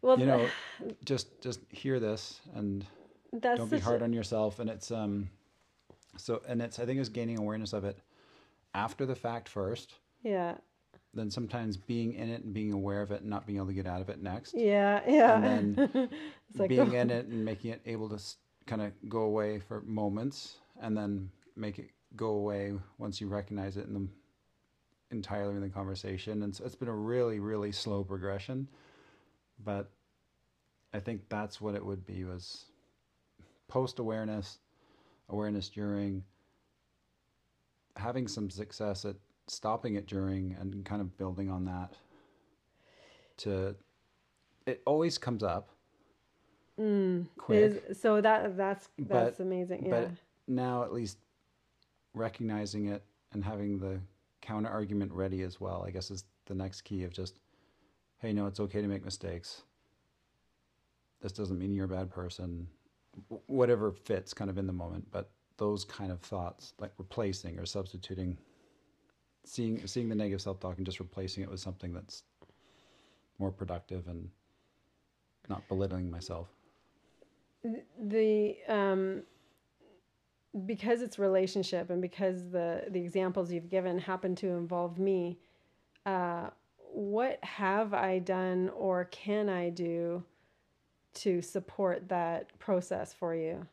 [0.02, 0.50] well you know,
[1.06, 2.86] just just hear this and
[3.32, 4.60] that's don't be hard a, on yourself.
[4.60, 5.30] And it's um
[6.18, 8.00] so and it's i think it's gaining awareness of it
[8.74, 9.94] after the fact first.
[10.24, 10.56] Yeah
[11.13, 13.74] then sometimes being in it and being aware of it and not being able to
[13.74, 14.54] get out of it next.
[14.56, 15.41] Yeah yeah.
[15.41, 16.10] And then
[16.58, 18.19] like being oh, in it and making it able to
[18.65, 23.78] kind of go away for moments and then make it go away once you recognize
[23.78, 24.08] it in the
[25.12, 26.43] entirely in the conversation.
[26.43, 28.67] And so it's been a really really slow progression
[29.63, 29.89] but
[30.93, 32.65] i think that's what it would be was
[33.67, 34.60] post awareness
[35.30, 36.24] awareness during
[37.95, 39.15] having some success at
[39.50, 41.96] stopping it during and kind of building on that
[43.38, 43.76] to
[44.66, 45.70] it always comes up
[46.80, 47.84] mm, quick.
[47.90, 49.92] is, so that that's that's But- amazing yeah.
[49.92, 50.12] but
[50.48, 51.18] now at least
[52.14, 54.00] recognizing it and having the
[54.42, 57.40] counter argument ready as well i guess is the next key of just
[58.20, 59.64] hey no it's okay to make mistakes.
[61.22, 62.66] This doesn't mean you're a bad person.
[63.48, 67.66] Whatever fits kind of in the moment but those kind of thoughts like replacing or
[67.66, 68.38] substituting
[69.45, 72.23] seeing seeing the negative self-talk and just replacing it with something that's
[73.38, 74.30] more productive and
[75.47, 76.47] not belittling myself
[78.02, 79.23] the um
[80.65, 85.38] because it's relationship and because the the examples you've given happen to involve me
[86.06, 86.49] uh
[86.91, 90.23] what have I done or can I do
[91.15, 93.67] to support that process for you?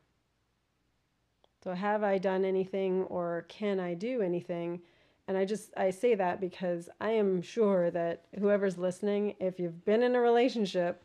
[1.62, 4.80] So, have I done anything or can I do anything?
[5.28, 9.84] And I just I say that because I am sure that whoever's listening, if you've
[9.84, 11.04] been in a relationship,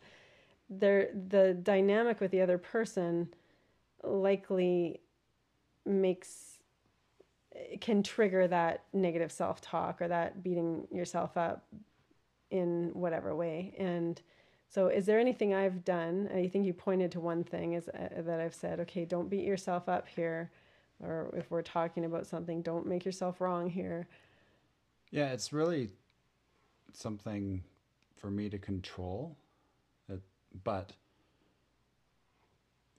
[0.70, 3.28] there the dynamic with the other person
[4.04, 5.00] likely
[5.84, 6.58] makes
[7.80, 11.64] can trigger that negative self-talk or that beating yourself up
[12.50, 13.74] in whatever way.
[13.78, 14.20] And
[14.68, 16.30] so is there anything i've done?
[16.34, 19.44] I think you pointed to one thing is uh, that i've said okay don't beat
[19.44, 20.50] yourself up here
[21.02, 24.06] or if we're talking about something don't make yourself wrong here
[25.10, 25.88] yeah it's really
[26.92, 27.62] something
[28.16, 29.36] for me to control
[30.08, 30.20] it,
[30.64, 30.92] but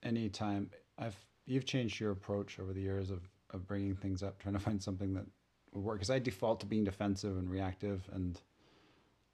[0.04, 3.22] anytime i've you've changed your approach over the years of
[3.54, 5.26] of bringing things up, trying to find something that
[5.72, 5.98] would work.
[5.98, 8.40] Because I default to being defensive and reactive, and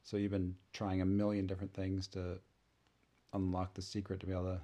[0.03, 2.39] so you've been trying a million different things to
[3.33, 4.59] unlock the secret to be able to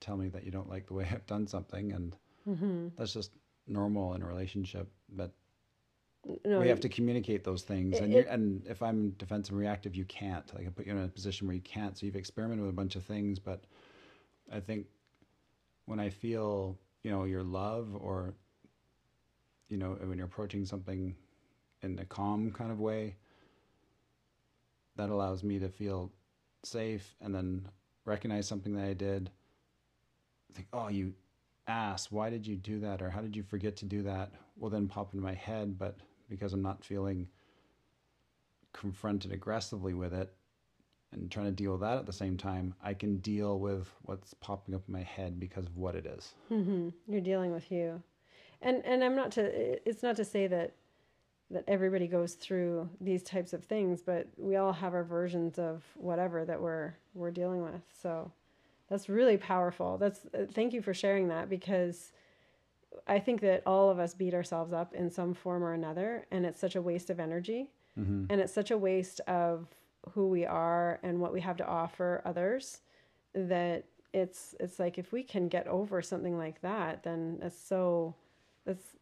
[0.00, 2.16] tell me that you don't like the way I've done something, and
[2.48, 2.88] mm-hmm.
[2.96, 3.32] that's just
[3.66, 4.88] normal in a relationship.
[5.10, 5.32] But
[6.44, 9.60] no, we have to communicate those things, it, and it, and if I'm defensive and
[9.60, 10.52] reactive, you can't.
[10.54, 11.96] Like I put you in a position where you can't.
[11.96, 13.64] So you've experimented with a bunch of things, but
[14.52, 14.86] I think
[15.86, 18.34] when I feel you know your love or
[19.68, 21.14] you know, when you're approaching something
[21.82, 23.16] in a calm kind of way,
[24.96, 26.10] that allows me to feel
[26.64, 27.68] safe and then
[28.04, 29.30] recognize something that I did.
[30.54, 31.12] Think, oh, you
[31.68, 33.02] asked, why did you do that?
[33.02, 34.32] Or how did you forget to do that?
[34.58, 35.96] Will then pop into my head, but
[36.28, 37.28] because I'm not feeling
[38.72, 40.32] confronted aggressively with it
[41.12, 44.34] and trying to deal with that at the same time, I can deal with what's
[44.34, 46.34] popping up in my head because of what it is.
[46.50, 46.88] Mm-hmm.
[47.06, 48.02] You're dealing with you
[48.62, 50.74] and and I'm not to it's not to say that
[51.50, 55.82] that everybody goes through these types of things, but we all have our versions of
[55.94, 57.80] whatever that we're we're dealing with.
[58.02, 58.30] So
[58.88, 59.98] that's really powerful.
[59.98, 62.12] That's uh, thank you for sharing that because
[63.06, 66.46] I think that all of us beat ourselves up in some form or another, and
[66.46, 68.24] it's such a waste of energy, mm-hmm.
[68.30, 69.68] and it's such a waste of
[70.12, 72.80] who we are and what we have to offer others
[73.34, 78.14] that it's it's like if we can get over something like that, then it's so
[78.64, 78.96] that's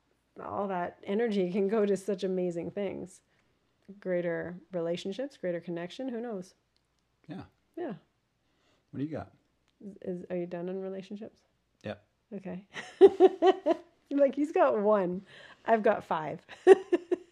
[0.45, 3.21] all that energy can go to such amazing things.
[4.01, 6.55] Greater relationships greater connection who knows?
[7.29, 7.43] Yeah.
[7.77, 7.95] Yeah.
[8.91, 9.31] What do you got
[10.03, 11.41] is are you done on relationships
[11.85, 11.95] yeah
[12.35, 12.65] okay
[14.11, 15.23] like he's got one
[15.67, 16.41] i've got five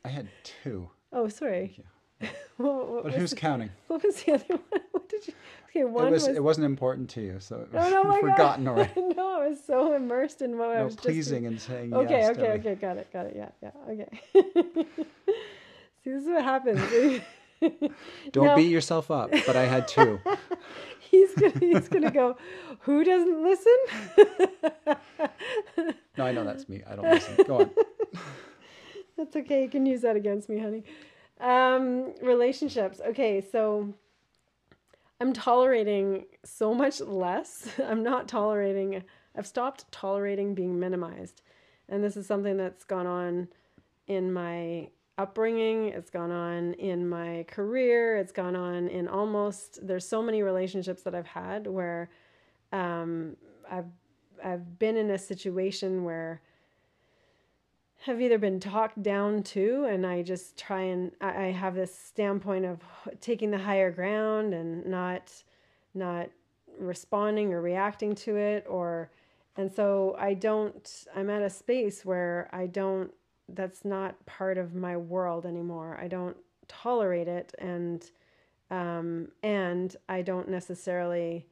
[0.05, 1.79] i had two oh sorry
[2.57, 5.35] what, what but who's the, counting what was the other one what did you
[5.77, 8.03] Okay, one it was, was, it wasn't important to you, so it oh, was oh,
[8.05, 8.93] no, forgotten already.
[9.17, 11.69] no, I was so immersed in what no, I was pleasing just...
[11.69, 12.31] and saying okay, yes.
[12.31, 13.35] Okay, okay, okay, got it, got it.
[13.35, 14.87] Yeah, yeah, okay.
[16.05, 16.81] See, this is what happens.
[18.31, 18.55] Don't no.
[18.55, 20.21] beat yourself up, but I had two.
[21.15, 22.37] He's gonna he's gonna go.
[22.81, 23.77] Who doesn't listen?
[26.17, 26.83] no, I know that's me.
[26.89, 27.37] I don't listen.
[27.47, 27.71] Go on.
[29.17, 29.63] That's okay.
[29.63, 30.83] You can use that against me, honey.
[31.41, 33.01] Um, relationships.
[33.07, 33.95] Okay, so
[35.21, 37.69] I'm tolerating so much less.
[37.85, 39.05] I'm not tolerating,
[39.37, 41.43] I've stopped tolerating being minimized.
[41.89, 43.49] And this is something that's gone on
[44.07, 50.07] in my upbringing, it's gone on in my career, it's gone on in almost, there's
[50.07, 52.11] so many relationships that I've had where
[52.73, 53.37] um,
[53.71, 53.87] I've,
[54.45, 56.41] I've been in a situation where
[58.05, 62.65] have either been talked down to and i just try and i have this standpoint
[62.67, 62.79] of
[63.21, 65.33] taking the higher ground and not
[65.95, 66.29] not
[66.79, 69.11] responding or reacting to it or
[69.57, 73.11] and so i don't i'm at a space where i don't
[73.49, 75.99] that's not part of my world anymore.
[76.01, 76.37] I don't
[76.69, 78.11] tolerate it and
[78.71, 81.47] um, and i don't necessarily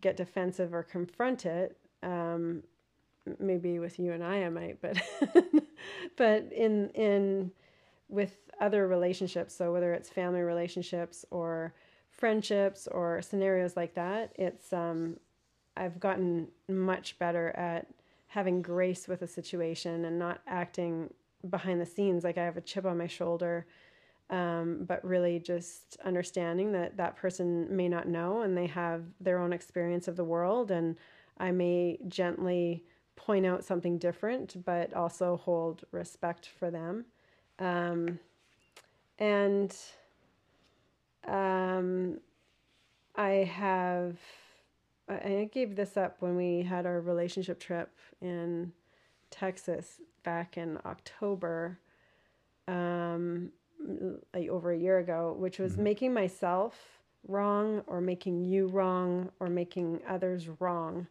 [0.00, 1.76] get defensive or confront it.
[2.02, 2.62] Um,
[3.38, 4.96] maybe with you and I I might, but
[6.16, 7.50] but in in
[8.08, 11.74] with other relationships, so whether it's family relationships or
[12.10, 15.16] friendships or scenarios like that, it's um
[15.76, 17.86] I've gotten much better at
[18.28, 21.12] having grace with a situation and not acting
[21.48, 23.66] behind the scenes like I have a chip on my shoulder.
[24.30, 29.38] Um, but really just understanding that that person may not know and they have their
[29.38, 30.96] own experience of the world and
[31.38, 32.84] I may gently
[33.16, 37.06] point out something different, but also hold respect for them.
[37.58, 38.18] Um,
[39.18, 39.74] and
[41.26, 42.20] um,
[43.16, 44.18] I have,
[45.08, 48.72] I gave this up when we had our relationship trip in
[49.30, 51.78] Texas back in October.
[52.66, 53.50] Um,
[54.34, 59.48] like over a year ago, which was making myself wrong or making you wrong or
[59.48, 61.06] making others wrong.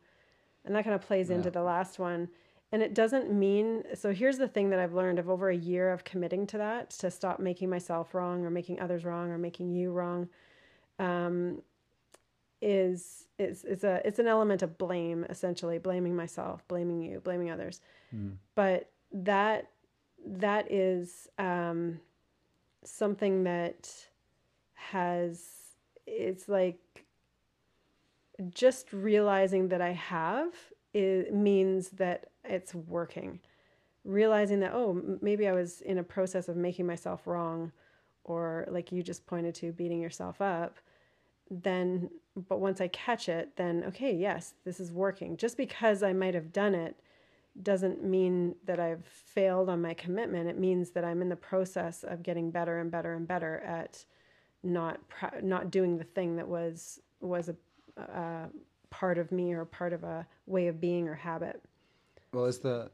[0.65, 2.30] And that kind of plays into the last one.
[2.71, 5.91] And it doesn't mean so here's the thing that I've learned of over a year
[5.91, 9.71] of committing to that to stop making myself wrong or making others wrong or making
[9.71, 10.30] you wrong
[10.99, 11.63] um,
[12.62, 17.49] is is it's a it's an element of blame essentially blaming myself blaming you blaming
[17.49, 17.80] others
[18.56, 19.69] but that
[20.25, 21.99] that is um,
[22.83, 23.89] something that
[24.73, 25.43] has
[26.05, 26.79] it's like
[28.49, 30.53] just realizing that I have
[30.93, 33.39] it means that it's working.
[34.05, 37.71] Realizing that oh maybe I was in a process of making myself wrong,
[38.23, 40.77] or like you just pointed to beating yourself up.
[41.49, 42.09] Then,
[42.47, 45.37] but once I catch it, then okay, yes, this is working.
[45.37, 46.95] Just because I might have done it
[47.63, 50.49] doesn't mean that I've failed on my commitment.
[50.49, 54.05] It means that I'm in the process of getting better and better and better at
[54.63, 54.99] not
[55.41, 57.55] not doing the thing that was was a,
[58.01, 58.49] a
[58.89, 61.61] part of me or part of a way of being or habit.
[62.33, 62.91] Well, is the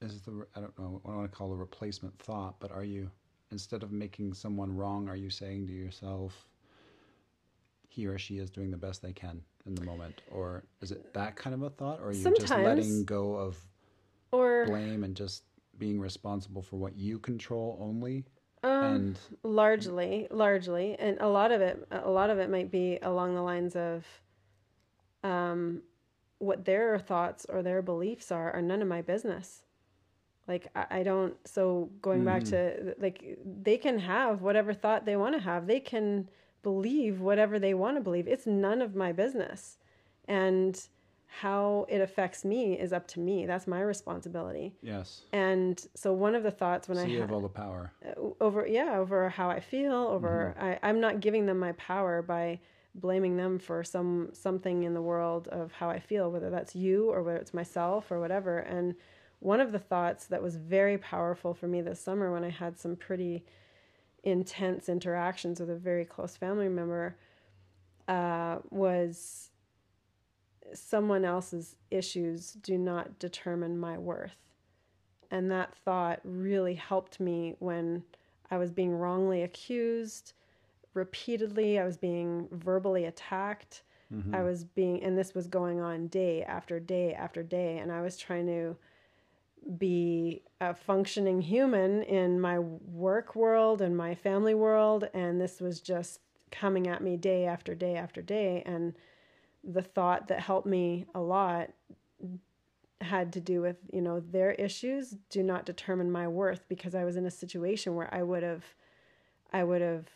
[0.00, 2.84] is the I don't know what I want to call a replacement thought, but are
[2.84, 3.10] you
[3.50, 6.46] instead of making someone wrong, are you saying to yourself,
[7.88, 11.12] he or she is doing the best they can in the moment, or is it
[11.14, 13.56] that kind of a thought, or are you just letting go of
[14.32, 15.44] Or blame and just
[15.78, 18.24] being responsible for what you control only?
[18.64, 22.98] um, and largely, largely, and a lot of it, a lot of it might be
[23.02, 24.04] along the lines of,
[25.22, 25.82] um,
[26.38, 29.62] what their thoughts or their beliefs are are none of my business.
[30.46, 31.34] Like I, I don't.
[31.46, 35.66] So going back to like they can have whatever thought they want to have.
[35.66, 36.28] They can
[36.62, 38.28] believe whatever they want to believe.
[38.28, 39.78] It's none of my business,
[40.26, 40.80] and
[41.28, 43.46] how it affects me is up to me.
[43.46, 44.74] That's my responsibility.
[44.82, 47.92] yes, And so one of the thoughts when so I you have all the power.
[48.04, 50.64] Uh, over yeah over how i feel over mm-hmm.
[50.64, 52.60] I, i'm not giving them my power by
[52.94, 57.10] blaming them for some something in the world of how i feel whether that's you
[57.10, 58.94] or whether it's myself or whatever and
[59.40, 62.78] one of the thoughts that was very powerful for me this summer when i had
[62.78, 63.44] some pretty
[64.22, 67.16] intense interactions with a very close family member
[68.08, 69.50] uh, was
[70.74, 74.36] someone else's issues do not determine my worth
[75.30, 78.02] and that thought really helped me when
[78.50, 80.32] I was being wrongly accused
[80.94, 81.78] repeatedly.
[81.78, 83.82] I was being verbally attacked.
[84.34, 87.78] I was being, and this was going on day after day after day.
[87.78, 88.74] And I was trying to
[89.78, 95.08] be a functioning human in my work world and my family world.
[95.14, 98.62] And this was just coming at me day after day after day.
[98.64, 98.94] And
[99.62, 101.70] the thought that helped me a lot
[103.00, 107.04] had to do with you know their issues do not determine my worth because I
[107.04, 108.64] was in a situation where I would have
[109.52, 110.06] I would have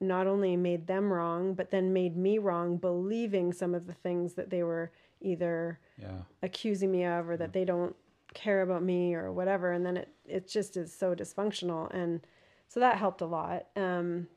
[0.00, 4.34] not only made them wrong but then made me wrong believing some of the things
[4.34, 7.96] that they were either Yeah, accusing me of or that they don't
[8.34, 12.20] care about me or whatever and then it it just is so dysfunctional and
[12.68, 13.66] so that helped a lot.
[13.76, 14.28] Um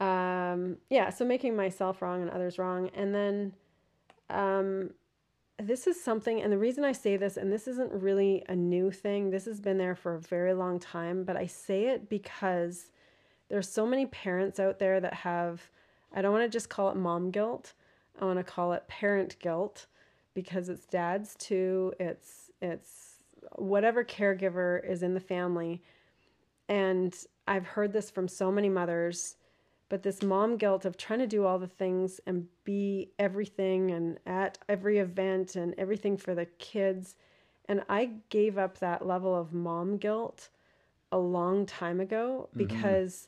[0.00, 3.52] um yeah so making myself wrong and others wrong and then
[4.30, 4.90] um
[5.60, 8.92] this is something and the reason I say this and this isn't really a new
[8.92, 12.92] thing this has been there for a very long time but I say it because
[13.48, 15.62] there's so many parents out there that have
[16.14, 17.72] I don't want to just call it mom guilt
[18.20, 19.86] I want to call it parent guilt
[20.38, 23.16] because it's dads too it's it's
[23.56, 25.82] whatever caregiver is in the family.
[26.68, 27.12] And
[27.48, 29.34] I've heard this from so many mothers
[29.88, 34.20] but this mom guilt of trying to do all the things and be everything and
[34.26, 37.16] at every event and everything for the kids.
[37.66, 40.50] And I gave up that level of mom guilt
[41.10, 42.58] a long time ago mm-hmm.
[42.58, 43.26] because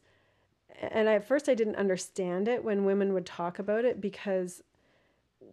[0.81, 4.63] and at first I didn't understand it when women would talk about it because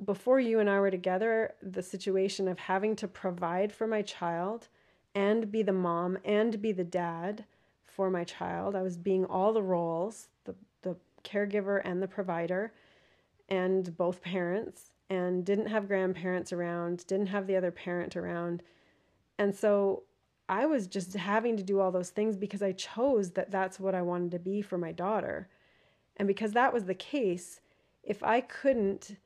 [0.06, 4.68] before you and I were together, the situation of having to provide for my child
[5.16, 7.46] and be the mom and be the dad
[7.86, 12.74] for my child, I was being all the roles the, the caregiver and the provider,
[13.50, 18.62] and both parents, and didn't have grandparents around, didn't have the other parent around.
[19.40, 20.04] And so
[20.50, 23.96] I was just having to do all those things because I chose that that's what
[23.96, 25.50] I wanted to be for my daughter.
[26.18, 27.62] And because that was the case,
[28.04, 29.18] if I couldn't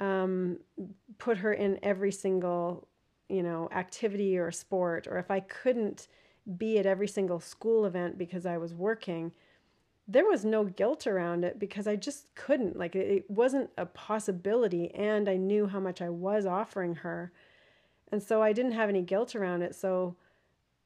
[0.00, 0.58] um,
[1.18, 2.86] put her in every single,
[3.28, 6.08] you know, activity or sport, or if I couldn't
[6.56, 9.32] be at every single school event because I was working,
[10.06, 12.78] there was no guilt around it because I just couldn't.
[12.78, 17.32] Like it, wasn't a possibility, and I knew how much I was offering her.
[18.10, 19.74] And so I didn't have any guilt around it.
[19.74, 20.16] So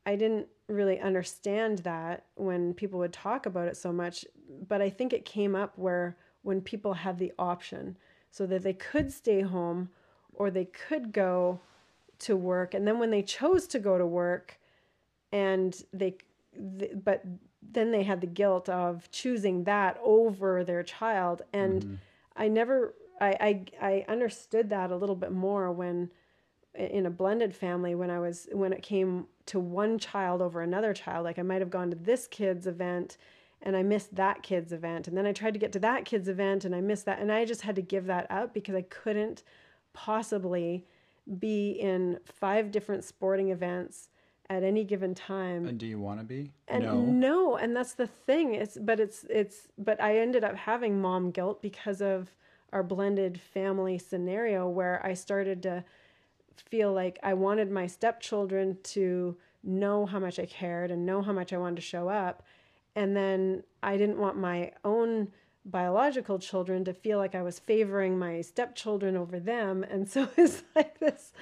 [0.04, 4.24] I didn't really understand that when people would talk about it so much,
[4.66, 7.96] but I think it came up where when people had the option
[8.32, 9.90] so that they could stay home
[10.34, 11.60] or they could go
[12.18, 12.74] to work.
[12.74, 14.58] And then when they chose to go to work
[15.30, 16.16] and they
[16.78, 17.22] th- but
[17.62, 21.42] then they had the guilt of choosing that over their child.
[21.52, 21.94] And mm-hmm.
[22.36, 23.36] i never I,
[23.80, 26.10] I i understood that a little bit more when
[26.74, 30.94] in a blended family when i was when it came to one child over another
[30.94, 31.24] child.
[31.24, 33.18] Like i might have gone to this kid's event
[33.62, 36.28] and i missed that kid's event and then i tried to get to that kid's
[36.28, 38.82] event and i missed that and i just had to give that up because i
[38.82, 39.42] couldn't
[39.92, 40.84] possibly
[41.38, 44.08] be in five different sporting events
[44.48, 45.66] at any given time.
[45.66, 46.52] And do you want to be?
[46.68, 47.00] And no.
[47.00, 48.54] no, and that's the thing.
[48.54, 52.30] It's but it's it's but I ended up having mom guilt because of
[52.72, 55.84] our blended family scenario where I started to
[56.56, 61.32] feel like I wanted my stepchildren to know how much I cared and know how
[61.32, 62.42] much I wanted to show up.
[62.94, 65.28] And then I didn't want my own
[65.64, 69.84] biological children to feel like I was favoring my stepchildren over them.
[69.84, 71.32] And so it's like this,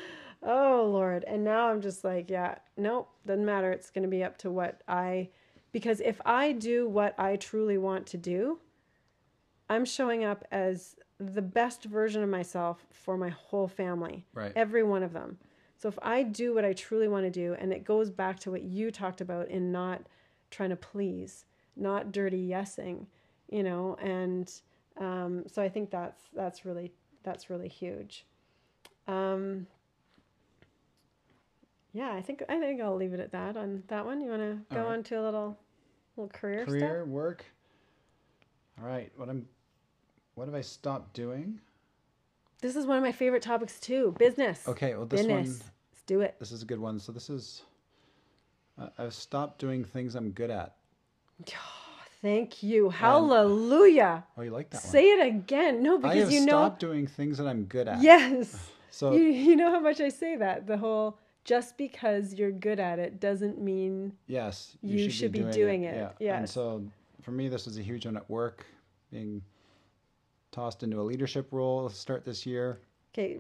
[0.42, 1.24] oh Lord.
[1.24, 3.72] And now I'm just like, yeah, nope, doesn't matter.
[3.72, 5.30] It's going to be up to what I,
[5.72, 8.58] because if I do what I truly want to do,
[9.68, 14.52] I'm showing up as the best version of myself for my whole family, right.
[14.56, 15.38] every one of them.
[15.76, 18.50] So if I do what I truly want to do, and it goes back to
[18.50, 20.02] what you talked about in not
[20.50, 21.44] trying to please,
[21.76, 23.06] not dirty yesing,
[23.48, 24.52] you know, and
[24.98, 26.92] um, so I think that's that's really
[27.22, 28.26] that's really huge.
[29.08, 29.66] Um,
[31.92, 34.20] yeah, I think I think I'll leave it at that on that one.
[34.20, 34.92] You want to go right.
[34.92, 35.58] on to a little
[36.16, 37.44] little career career work.
[38.80, 39.46] All right, what I'm
[40.34, 41.60] what have I stopped doing?
[42.60, 44.14] This is one of my favorite topics too.
[44.18, 44.68] Business.
[44.68, 45.48] Okay, well this Business.
[45.48, 46.36] one let's do it.
[46.38, 47.00] This is a good one.
[47.00, 47.62] So this is
[48.98, 50.76] I've stopped doing things I'm good at.
[52.22, 52.90] Thank you.
[52.90, 54.24] Hallelujah.
[54.36, 55.82] oh, you like that Say it again.
[55.82, 56.58] No, because I have you know.
[56.58, 58.02] I stopped doing things that I'm good at.
[58.02, 58.70] Yes.
[58.90, 60.66] so you, you know how much I say that.
[60.66, 65.32] The whole just because you're good at it doesn't mean yes you, you should, should,
[65.32, 65.94] be, doing, doing it.
[65.94, 65.96] it.
[65.96, 66.10] Yeah.
[66.20, 66.38] Yes.
[66.38, 66.84] And so
[67.22, 68.66] for me, this was a huge one at work,
[69.10, 69.42] being
[70.52, 72.80] tossed into a leadership role to start this year.
[73.12, 73.38] Okay,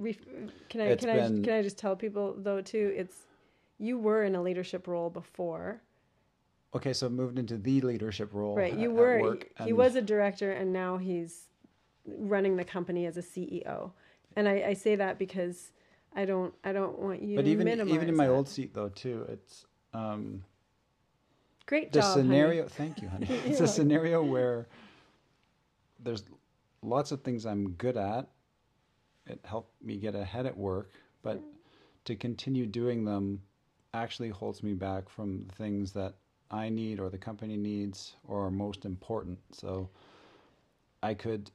[0.68, 2.92] can I can been, I can I just tell people though too?
[2.96, 3.16] It's
[3.80, 5.82] you were in a leadership role before
[6.72, 8.56] Okay, so moved into the leadership role.
[8.56, 9.38] Right, you were.
[9.64, 11.48] he was a director, and now he's
[12.06, 13.90] running the company as a CEO.
[14.36, 15.72] And I, I say that because
[16.14, 17.36] I don't I don't want you.
[17.36, 18.32] But even even in my that.
[18.32, 20.44] old seat though too, it's um,
[21.66, 22.14] great the job.
[22.14, 22.62] scenario.
[22.62, 22.72] Honey.
[22.76, 23.26] Thank you, honey.
[23.46, 24.68] it's a scenario where
[25.98, 26.22] there's
[26.82, 28.28] lots of things I'm good at.
[29.26, 31.40] It helped me get ahead at work, but
[32.04, 33.40] to continue doing them
[33.94, 36.14] actually holds me back from the things that
[36.50, 39.38] I need or the company needs or are most important.
[39.52, 39.88] So
[41.02, 41.50] I could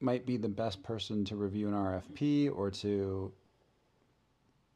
[0.00, 3.32] might be the best person to review an RFP or to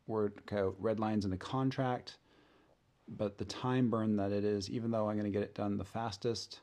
[0.06, 2.16] work out red lines in a contract,
[3.06, 5.76] but the time burn that it is, even though I'm going to get it done
[5.76, 6.60] the fastest,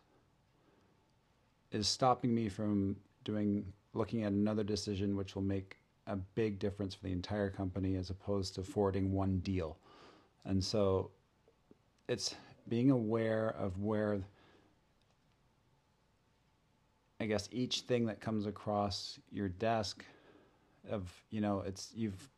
[1.72, 5.78] is stopping me from doing looking at another decision which will make
[6.08, 9.78] a big difference for the entire company as opposed to forwarding one deal.
[10.48, 11.12] And so
[12.08, 12.36] it's
[12.70, 14.22] being aware of where
[17.20, 20.06] I guess each thing that comes across your desk
[20.90, 22.30] of you know it's you've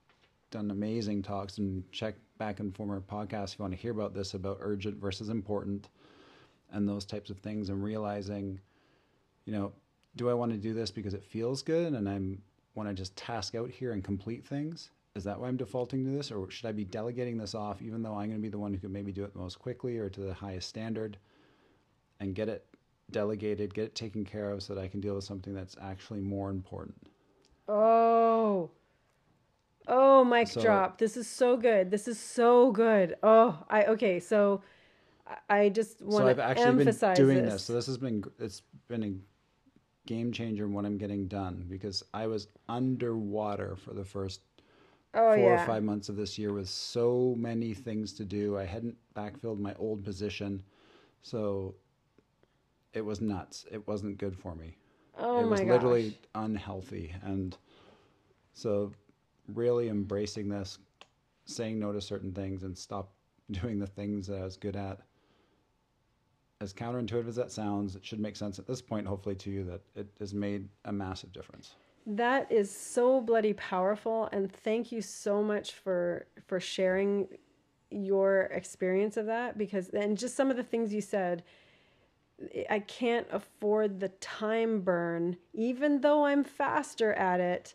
[0.50, 4.16] done amazing talks and check back in former podcasts if you want to hear about
[4.16, 5.90] this about urgent versus important
[6.72, 8.60] and those types of things and realizing
[9.46, 9.72] you know
[10.16, 12.42] do I want to do this because it feels good and I'm
[12.74, 16.12] want to just task out here and complete things is that why I'm defaulting to
[16.12, 18.60] this, or should I be delegating this off, even though I'm going to be the
[18.60, 21.18] one who can maybe do it most quickly or to the highest standard,
[22.20, 22.66] and get it
[23.12, 26.20] delegated, get it taken care of, so that I can deal with something that's actually
[26.20, 26.96] more important.
[27.68, 28.70] Oh,
[29.88, 30.98] oh, mic so, drop.
[30.98, 31.92] This is so good.
[31.92, 33.16] This is so good.
[33.24, 34.20] Oh, I okay.
[34.20, 34.62] So
[35.50, 37.54] I just want so I've actually been doing this.
[37.54, 37.64] this.
[37.64, 39.14] So this has been it's been a
[40.08, 44.42] game changer when I'm getting done because I was underwater for the first
[45.14, 45.64] oh, four yeah.
[45.64, 48.58] or five months of this year with so many things to do.
[48.58, 50.64] I hadn't backfilled my old position,
[51.22, 51.76] so
[52.94, 53.66] it was nuts.
[53.72, 54.76] It wasn't good for me.
[55.18, 55.70] Oh it was gosh.
[55.70, 57.58] literally unhealthy, and
[58.54, 58.92] so
[59.54, 60.80] really embracing this,
[61.46, 63.12] saying no to certain things, and stop
[63.52, 65.00] doing the things that I was good at.
[66.62, 69.64] As counterintuitive as that sounds, it should make sense at this point, hopefully, to you
[69.64, 71.76] that it has made a massive difference.
[72.06, 77.28] That is so bloody powerful and thank you so much for for sharing
[77.92, 81.44] your experience of that because and just some of the things you said
[82.70, 87.74] I can't afford the time burn even though I'm faster at it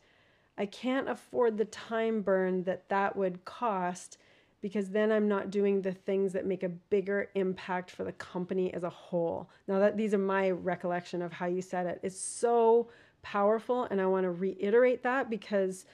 [0.57, 4.18] I can't afford the time burn that that would cost
[4.64, 8.72] because then I'm not doing the things that make a bigger impact for the company
[8.72, 9.51] as a whole.
[9.68, 12.01] Now that these are my recollection of how you said it.
[12.03, 12.89] It's so
[13.25, 15.87] powerful and I want to reiterate that because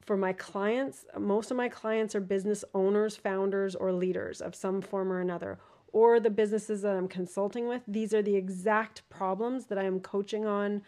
[0.00, 4.80] for my clients, most of my clients are business owners, founders or leaders of some
[4.80, 5.58] form or another
[5.92, 7.82] or the businesses that I'm consulting with.
[7.86, 10.82] These are the exact problems that I am coaching on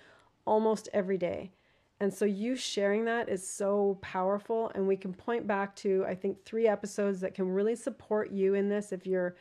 [0.44, 1.52] almost every day.
[2.00, 4.72] And so you sharing that is so powerful.
[4.74, 8.54] And we can point back to, I think, three episodes that can really support you
[8.54, 9.36] in this if you're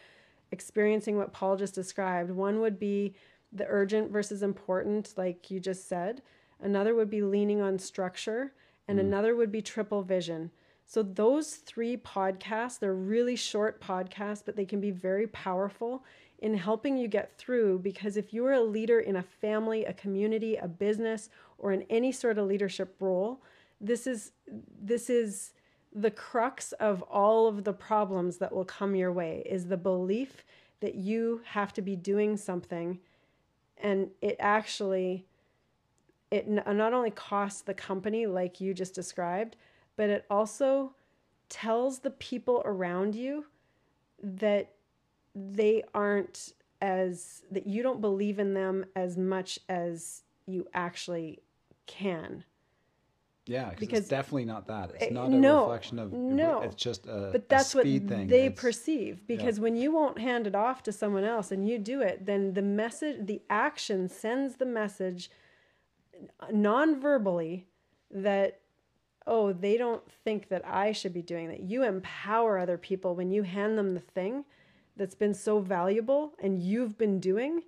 [0.51, 2.29] experiencing what Paul just described.
[2.29, 3.15] One would be
[3.51, 6.21] the urgent versus important, like you just said.
[6.61, 8.53] Another would be leaning on structure.
[8.87, 9.01] And mm.
[9.01, 10.51] another would be triple vision.
[10.85, 16.03] So those three podcasts, they're really short podcasts, but they can be very powerful
[16.39, 20.57] in helping you get through because if you're a leader in a family, a community,
[20.57, 23.41] a business, or in any sort of leadership role,
[23.79, 24.31] this is
[24.81, 25.53] this is
[25.93, 30.43] the crux of all of the problems that will come your way is the belief
[30.79, 32.99] that you have to be doing something
[33.77, 35.25] and it actually
[36.31, 39.55] it uh, not only costs the company like you just described
[39.95, 40.93] but it also
[41.49, 43.45] tells the people around you
[44.23, 44.73] that
[45.35, 51.39] they aren't as that you don't believe in them as much as you actually
[51.85, 52.43] can.
[53.47, 54.91] Yeah, because it's definitely not that.
[54.99, 56.61] It's not a no, reflection of no.
[56.61, 58.27] It's just a but that's a what thing.
[58.27, 59.25] they it's, perceive.
[59.27, 59.63] Because yeah.
[59.63, 62.61] when you won't hand it off to someone else and you do it, then the
[62.61, 65.29] message, the action sends the message
[66.51, 67.67] non-verbally
[68.11, 68.59] that
[69.27, 71.61] oh they don't think that I should be doing that.
[71.61, 74.45] You empower other people when you hand them the thing
[74.97, 77.63] that's been so valuable and you've been doing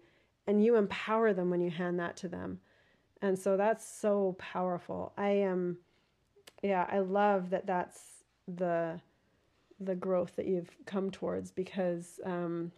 [0.45, 2.60] and you empower them when you hand that to them
[3.22, 5.78] and so that's so powerful i am
[6.62, 8.99] yeah i love that that's the
[9.80, 12.72] the growth that you've come towards because um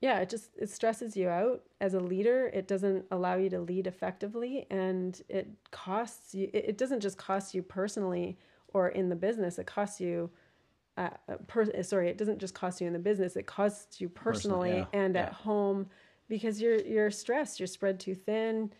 [0.00, 3.60] yeah it just it stresses you out as a leader it doesn't allow you to
[3.60, 8.38] lead effectively and it costs you it, doesn't just cost you personally
[8.68, 10.30] or in the business it costs you
[10.98, 11.10] uh,
[11.46, 14.88] per, sorry, it doesn't just cost you in the business; it costs you personally Personal,
[14.92, 14.98] yeah.
[15.00, 15.22] and yeah.
[15.24, 15.86] at home
[16.28, 18.72] because you're you're stressed, you're spread too thin,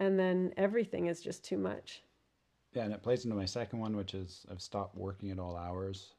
[0.00, 2.02] and then everything is just too much.
[2.72, 5.56] Yeah, and it plays into my second one, which is I've stopped working at all
[5.56, 6.14] hours.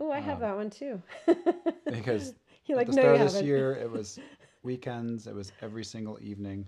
[0.00, 1.02] Oh, I have um, that one too.
[1.84, 2.34] because
[2.66, 4.18] You're at like, the start no, of this year, it was
[4.62, 5.26] weekends.
[5.26, 6.66] It was every single evening.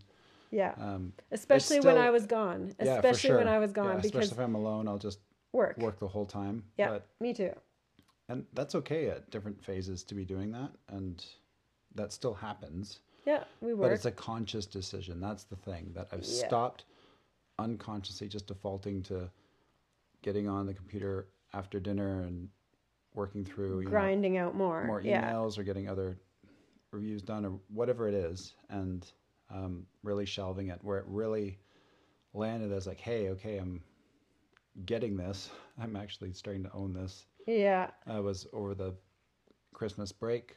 [0.51, 0.75] Yeah.
[0.79, 2.75] Um, especially still, when I was gone.
[2.79, 3.39] Especially yeah, sure.
[3.39, 3.87] when I was gone.
[3.87, 5.19] Yeah, because especially if I'm alone, I'll just
[5.53, 6.63] work work the whole time.
[6.77, 6.91] Yeah.
[6.91, 7.53] But, me too
[8.29, 11.25] and that's okay at different phases to be doing that and
[11.95, 16.09] that still happens yeah we work but it's a conscious decision that's the thing that
[16.13, 16.47] i've yeah.
[16.47, 16.85] stopped
[17.59, 19.31] unconsciously just defaulting to
[20.23, 22.49] getting on the computer after dinner and
[23.17, 25.61] working through grinding know, out more more emails yeah.
[25.61, 26.17] or getting other
[26.93, 29.13] reviews done or whatever it is and
[29.51, 31.59] um, really shelving it where it really
[32.35, 33.83] landed as like hey okay i'm
[34.85, 35.51] getting this
[35.81, 37.91] i'm actually starting to own this yeah.
[38.07, 38.95] I was over the
[39.73, 40.57] Christmas break,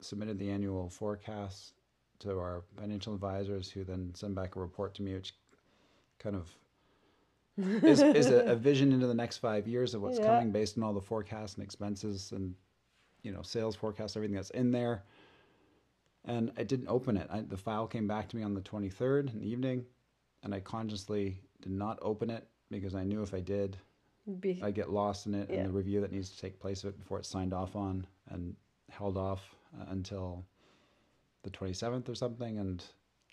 [0.00, 1.74] submitted the annual forecast
[2.20, 5.34] to our financial advisors, who then send back a report to me, which
[6.18, 6.54] kind of
[7.58, 10.26] is, is a, a, vision into the next five years of what's yeah.
[10.26, 12.54] coming based on all the forecasts and expenses and
[13.22, 15.04] you know sales forecasts, everything that's in there.
[16.24, 17.28] And I didn't open it.
[17.30, 19.84] I, the file came back to me on the 23rd in the evening,
[20.42, 23.76] and I consciously did not open it because I knew if I did,
[24.40, 25.58] be, I get lost in it yeah.
[25.58, 28.06] and the review that needs to take place of it before it's signed off on
[28.30, 28.54] and
[28.90, 30.44] held off uh, until
[31.44, 32.84] the 27th or something and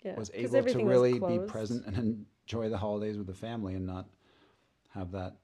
[0.04, 0.14] yeah.
[0.14, 4.06] was able to really be present and enjoy the holidays with the family and not
[4.90, 5.36] have that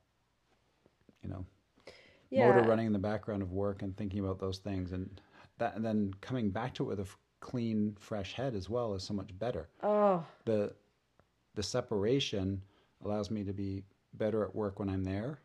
[1.22, 1.44] you know
[2.30, 2.46] yeah.
[2.48, 5.20] motor running in the background of work and thinking about those things and
[5.58, 8.94] that and then coming back to it with a f- clean fresh head as well
[8.94, 10.72] is so much better oh the
[11.54, 12.60] the separation
[13.04, 13.82] allows me to be
[14.14, 15.38] better at work when I'm there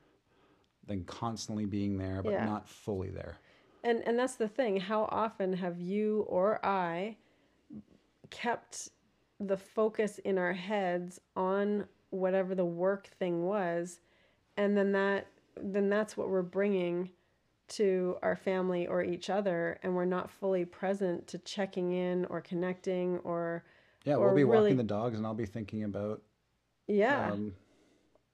[0.88, 2.46] than constantly being there but yeah.
[2.46, 3.38] not fully there.
[3.84, 4.80] And and that's the thing.
[4.80, 7.18] How often have you or I
[8.32, 8.90] kept
[9.40, 14.00] the focus in our heads on whatever the work thing was
[14.58, 15.28] and then that
[15.58, 17.10] then that's what we're bringing
[17.68, 22.40] to our family or each other and we're not fully present to checking in or
[22.40, 23.64] connecting or
[24.06, 24.64] yeah we'll be really...
[24.64, 26.22] walking the dogs and i'll be thinking about
[26.88, 27.54] yeah um,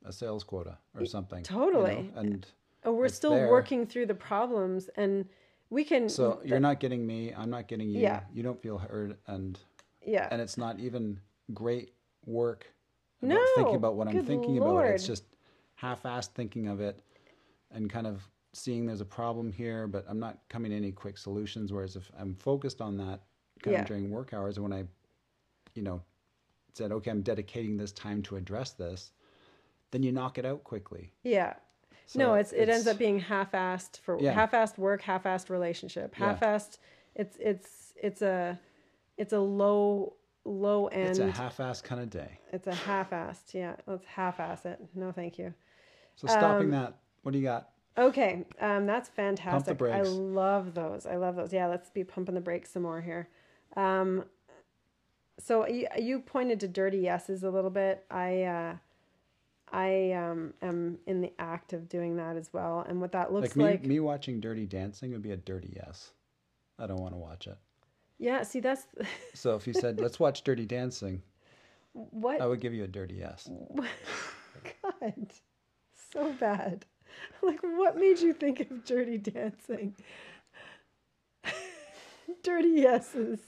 [0.05, 1.43] a sales quota or something.
[1.43, 1.95] Totally.
[1.95, 2.19] You know?
[2.19, 2.47] And
[2.83, 3.49] Oh, we're still there.
[3.49, 5.25] working through the problems, and
[5.69, 6.09] we can.
[6.09, 7.31] So you're not getting me.
[7.31, 7.99] I'm not getting you.
[7.99, 8.21] Yeah.
[8.33, 9.59] You don't feel heard, and
[10.05, 10.27] yeah.
[10.31, 11.19] and it's not even
[11.53, 11.93] great
[12.25, 12.65] work
[13.21, 14.85] No, thinking about what I'm thinking about.
[14.85, 15.23] It's just
[15.75, 17.01] half-assed thinking of it,
[17.71, 18.21] and kind of
[18.53, 21.71] seeing there's a problem here, but I'm not coming to any quick solutions.
[21.71, 23.21] Whereas if I'm focused on that
[23.63, 23.81] kind Yeah.
[23.81, 24.85] of during work hours, and when I,
[25.73, 26.01] you know,
[26.73, 29.11] said, okay, I'm dedicating this time to address this,
[29.91, 31.11] then you knock it out quickly.
[31.23, 31.53] yeah.
[32.07, 34.33] So no, it's it ends up being half-assed for Yeah.
[34.33, 36.77] half-assed work, half-assed relationship, half-assed.
[37.15, 38.59] It's it's it's a
[39.21, 41.09] it's a low low end.
[41.09, 42.39] It's a half-assed kind of day.
[42.51, 43.53] It's a half-assed.
[43.53, 44.79] Yeah, let's half-ass it.
[44.95, 45.53] No, thank you.
[46.15, 47.69] So stopping Um, that, what do you got?
[47.97, 49.73] Okay, um, that's fantastic.
[49.73, 50.09] I brakes.
[50.09, 51.05] love those.
[51.05, 51.53] I love those.
[51.53, 53.29] Yeah, let's be pumping the brakes some more here.
[53.75, 54.25] Um,
[55.37, 58.05] so you, you pointed to dirty yeses a little bit.
[58.09, 58.75] I uh,
[59.71, 63.49] I um, am in the act of doing that as well, and what that looks
[63.49, 63.85] Like me, like.
[63.85, 66.11] me watching Dirty Dancing would be a dirty yes.
[66.79, 67.57] I don't want to watch it.
[68.21, 68.85] Yeah, see, that's
[69.33, 71.23] So if you said, let's watch Dirty Dancing,
[71.93, 73.49] what I would give you a dirty yes.
[74.83, 75.27] God,
[76.13, 76.85] so bad.
[77.41, 79.95] Like, what made you think of Dirty Dancing?
[82.43, 83.39] dirty yeses.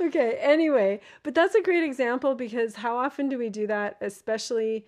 [0.00, 4.86] Okay, anyway, but that's a great example because how often do we do that, especially,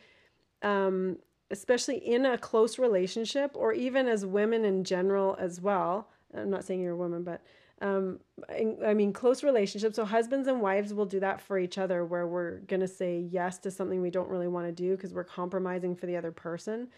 [0.62, 1.16] um,
[1.50, 6.08] especially in a close relationship, or even as women in general as well.
[6.36, 7.42] I'm not saying you're a woman, but
[7.84, 8.18] um,
[8.48, 9.96] I, I mean close relationships.
[9.96, 13.58] So husbands and wives will do that for each other, where we're gonna say yes
[13.58, 16.88] to something we don't really want to do because we're compromising for the other person.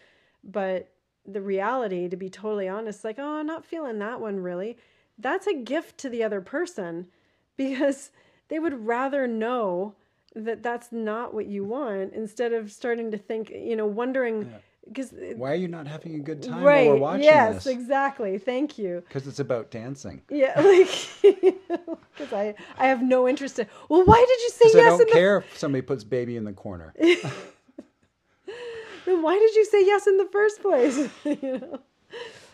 [0.45, 0.89] But
[1.25, 4.77] the reality, to be totally honest, like, oh, I'm not feeling that one really.
[5.17, 7.07] That's a gift to the other person
[7.57, 8.11] because
[8.47, 9.93] they would rather know
[10.35, 14.53] that that's not what you want instead of starting to think, you know, wondering
[14.87, 17.67] because Why are you not having a good time right, while we're watching yes, this?
[17.67, 18.37] exactly.
[18.37, 19.03] Thank you.
[19.07, 20.21] Because it's about dancing.
[20.29, 20.89] Yeah, like
[21.21, 23.67] because I I have no interest in.
[23.89, 24.85] Well, why did you say yes?
[24.85, 26.93] I don't in the, care if somebody puts baby in the corner.
[26.99, 27.21] then
[29.05, 31.09] why did you say yes in the first place?
[31.23, 31.79] you know.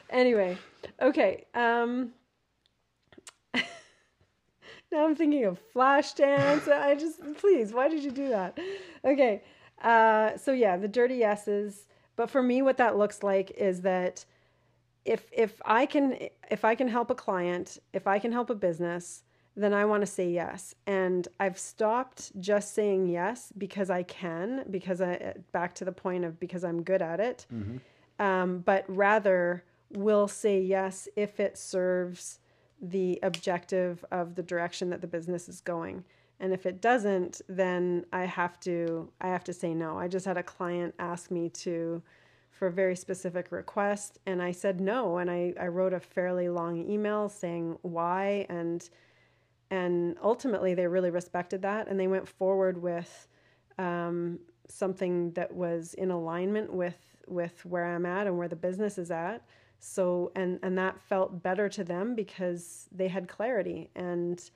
[0.10, 0.58] Anyway,
[1.02, 1.46] okay.
[1.56, 2.12] Um,
[4.92, 6.68] now I'm thinking of Flashdance.
[6.68, 8.58] I just please, why did you do that?
[9.04, 9.42] Okay.
[9.82, 11.88] Uh, so yeah, the dirty yeses.
[12.16, 14.26] But for me, what that looks like is that
[15.06, 16.18] if if I can
[16.50, 19.24] if I can help a client, if I can help a business,
[19.56, 20.76] then I want to say yes.
[20.88, 26.26] And I've stopped just saying yes because I can, because I back to the point
[26.26, 27.46] of because I'm good at it.
[28.20, 32.40] Um, but rather will say yes if it serves
[32.82, 36.04] the objective of the direction that the business is going.
[36.44, 39.98] And if it doesn't, then I have to I have to say no.
[39.98, 42.04] I just had a client ask me to
[42.52, 46.50] for a very specific request and I said no and I, I wrote a fairly
[46.50, 48.88] long email saying why and
[49.72, 53.28] and ultimately they really respected that and they went forward with
[53.80, 54.38] um,
[54.68, 59.12] something that was in alignment with with where I'm at and where the business is
[59.12, 59.46] at
[59.80, 64.52] so and and that felt better to them because they had clarity and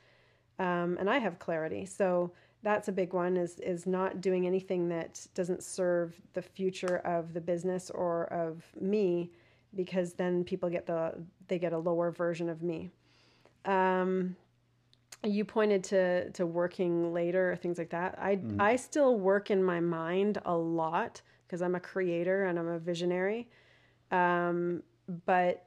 [0.59, 1.85] um, and I have clarity.
[1.85, 2.31] So
[2.63, 7.33] that's a big one is is not doing anything that doesn't serve the future of
[7.33, 9.31] the business or of me
[9.75, 11.13] because then people get the
[11.47, 12.89] they get a lower version of me.
[13.65, 14.35] Um,
[15.23, 18.17] you pointed to to working later things like that.
[18.19, 22.67] I i still work in my mind a lot because i'm a creator and i'm
[22.67, 23.47] a visionary.
[24.11, 24.83] Um,
[25.25, 25.65] but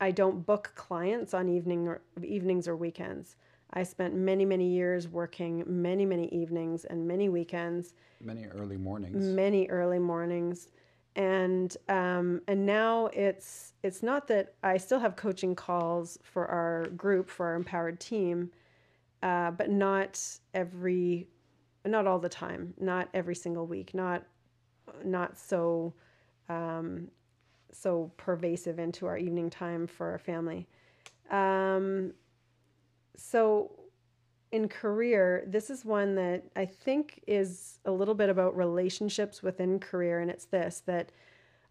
[0.00, 3.36] i don't book clients on evening or evenings or weekends
[3.72, 9.24] i spent many many years working many many evenings and many weekends Many early mornings.
[9.26, 10.68] many early mornings
[11.16, 16.86] and um, and now it's it's not that I still have coaching calls for our
[16.96, 18.50] group for our empowered team,
[19.22, 20.18] uh, but not
[20.54, 21.26] every,
[21.84, 24.22] not all the time, not every single week, not
[25.04, 25.92] not so
[26.48, 27.08] um,
[27.72, 30.66] so pervasive into our evening time for our family.
[31.30, 32.14] Um,
[33.16, 33.70] so
[34.52, 39.80] in career, this is one that I think is a little bit about relationships within
[39.80, 41.10] career, and it's this that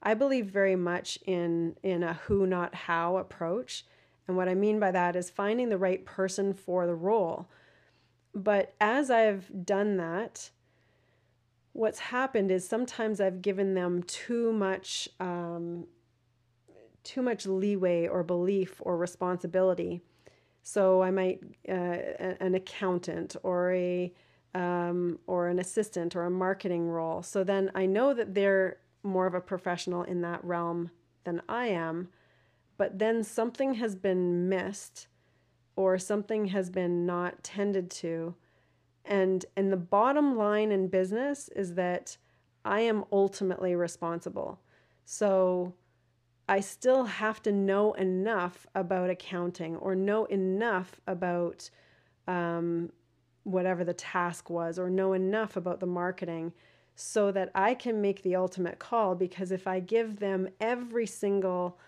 [0.01, 3.85] I believe very much in in a who not how approach.
[4.27, 7.49] And what I mean by that is finding the right person for the role.
[8.33, 10.51] But as I've done that,
[11.73, 15.85] what's happened is sometimes I've given them too much um,
[17.03, 20.01] too much leeway or belief or responsibility.
[20.64, 24.14] So I might uh, an accountant or a
[24.53, 27.24] um, or an assistant or a marketing role.
[27.24, 30.91] So then I know that they're more of a professional in that realm
[31.24, 32.09] than I am,
[32.78, 35.07] but then something has been missed
[35.76, 38.36] or something has been not tended to.
[39.05, 42.18] And and the bottom line in business is that
[42.64, 44.59] I am ultimately responsible.
[45.05, 45.74] So
[46.52, 51.70] I still have to know enough about accounting or know enough about
[52.28, 52.91] um,
[53.43, 56.52] whatever the task was or know enough about the marketing
[56.93, 59.16] so that I can make the ultimate call.
[59.16, 61.80] Because if I give them every single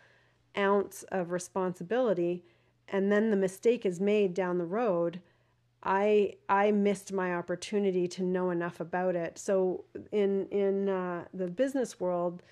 [0.58, 2.46] ounce of responsibility
[2.88, 5.20] and then the mistake is made down the road,
[5.84, 9.38] I I missed my opportunity to know enough about it.
[9.38, 9.84] So
[10.14, 12.44] in in uh, the business world,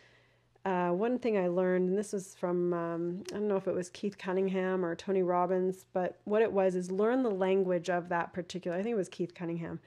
[0.64, 3.74] uh, one thing I learned, and this was from um, I don't know if it
[3.74, 8.09] was Keith Cunningham or Tony Robbins, but what it was is learn the language of
[8.09, 8.78] that particular.
[8.78, 9.80] I think it was Keith Cunningham,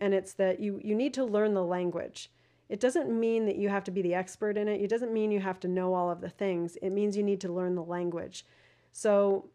[0.00, 2.30] and it's that you you need to learn the language.
[2.68, 4.80] It doesn't mean that you have to be the expert in it.
[4.80, 6.76] It doesn't mean you have to know all of the things.
[6.82, 8.46] It means you need to learn the language.
[8.92, 9.50] So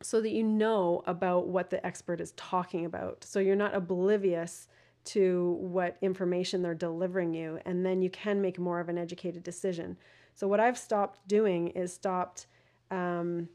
[0.00, 3.24] so that you know about what the expert is talking about.
[3.24, 4.68] So you're not oblivious
[5.04, 9.42] to what information they're delivering you, and then you can make more of an educated
[9.42, 9.96] decision.
[10.34, 12.46] So, what I've stopped doing is stopped
[12.90, 13.48] um,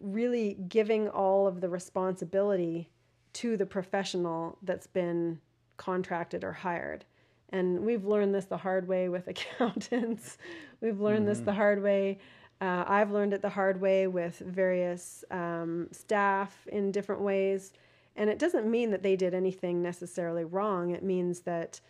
[0.00, 2.90] really giving all of the responsibility
[3.34, 5.40] to the professional that's been
[5.76, 7.04] contracted or hired.
[7.50, 10.38] And we've learned this the hard way with accountants.
[10.80, 11.28] we've learned mm-hmm.
[11.28, 12.18] this the hard way
[12.60, 17.72] uh, I've learned it the hard way with various um, staff in different ways,
[18.16, 20.90] and it doesn't mean that they did anything necessarily wrong.
[20.90, 21.80] It means that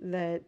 [0.00, 0.42] that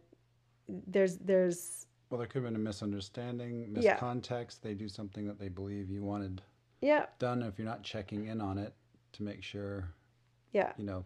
[0.68, 4.58] there's there's well, there could have been a misunderstanding, miscontext.
[4.62, 4.70] Yeah.
[4.70, 6.42] They do something that they believe you wanted
[6.80, 7.06] yeah.
[7.18, 7.42] done.
[7.42, 8.74] If you're not checking in on it
[9.12, 9.90] to make sure,
[10.52, 11.04] yeah, you know,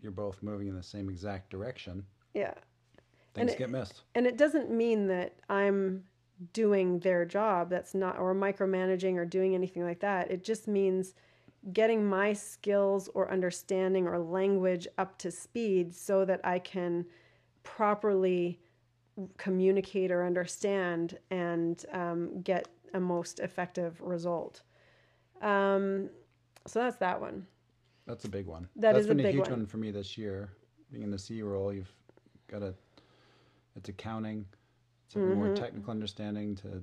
[0.00, 2.04] you're both moving in the same exact direction.
[2.34, 2.54] Yeah,
[3.34, 4.02] things get missed.
[4.14, 6.04] And it doesn't mean that I'm
[6.52, 11.14] doing their job that's not or micromanaging or doing anything like that it just means
[11.72, 17.04] getting my skills or understanding or language up to speed so that i can
[17.62, 18.60] properly
[19.38, 24.62] communicate or understand and um, get a most effective result
[25.42, 26.08] um,
[26.66, 27.46] so that's that one
[28.06, 29.60] that's a big one That that's is been a, a huge one.
[29.60, 30.50] one for me this year
[30.90, 31.92] being in the c role you've
[32.48, 32.74] got a
[33.74, 34.46] it's accounting
[35.08, 35.44] some mm-hmm.
[35.44, 36.82] more technical understanding to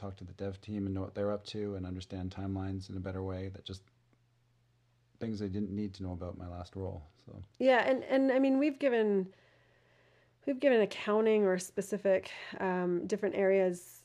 [0.00, 2.96] talk to the dev team and know what they're up to and understand timelines in
[2.96, 3.82] a better way that just
[5.20, 7.02] things I didn't need to know about my last role.
[7.26, 9.28] So yeah, and and I mean we've given
[10.46, 14.02] we've given accounting or specific um, different areas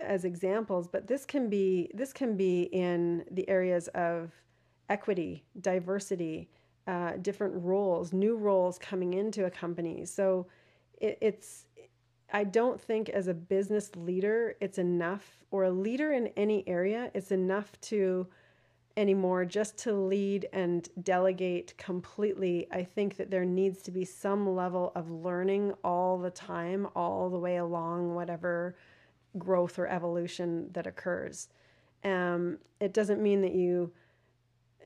[0.00, 4.30] as examples, but this can be this can be in the areas of
[4.88, 6.48] equity, diversity,
[6.86, 10.04] uh, different roles, new roles coming into a company.
[10.04, 10.46] So
[11.00, 11.66] it, it's
[12.32, 17.10] I don't think as a business leader it's enough, or a leader in any area,
[17.14, 18.26] it's enough to
[18.96, 22.66] anymore just to lead and delegate completely.
[22.70, 27.30] I think that there needs to be some level of learning all the time, all
[27.30, 28.76] the way along whatever
[29.38, 31.48] growth or evolution that occurs.
[32.04, 33.92] Um, it doesn't mean that you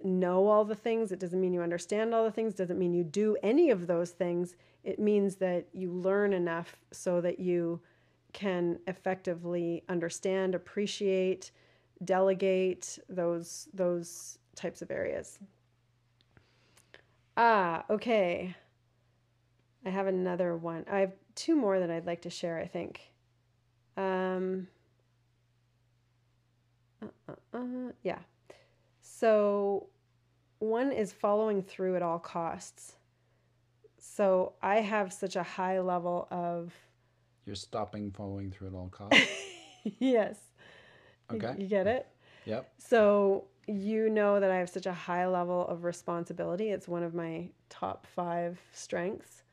[0.04, 1.12] know all the things.
[1.12, 2.54] It doesn't mean you understand all the things.
[2.54, 4.56] It doesn't mean you do any of those things.
[4.84, 7.80] It means that you learn enough so that you
[8.32, 11.50] can effectively understand, appreciate,
[12.04, 15.38] delegate those those types of areas.
[17.36, 18.54] Ah, okay.
[19.84, 20.84] I have another one.
[20.90, 23.00] I have two more that I'd like to share, I think.
[23.96, 24.66] Um,
[27.02, 28.18] uh, uh, uh, yeah.
[29.18, 29.88] So,
[30.58, 32.96] one is following through at all costs.
[33.98, 36.74] So, I have such a high level of.
[37.46, 39.18] You're stopping following through at all costs?
[39.84, 40.36] yes.
[41.32, 41.54] Okay.
[41.56, 42.06] You, you get it?
[42.44, 42.70] Yep.
[42.78, 46.68] So, you know that I have such a high level of responsibility.
[46.68, 49.44] It's one of my top five strengths.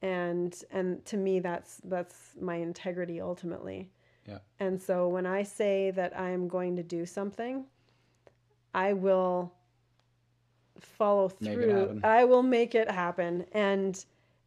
[0.00, 3.90] And and to me that's that's my integrity ultimately.
[4.26, 4.38] Yeah.
[4.58, 7.66] And so when I say that I'm going to do something,
[8.74, 9.52] I will
[10.80, 12.00] follow through.
[12.02, 13.46] I will make it happen.
[13.52, 14.04] And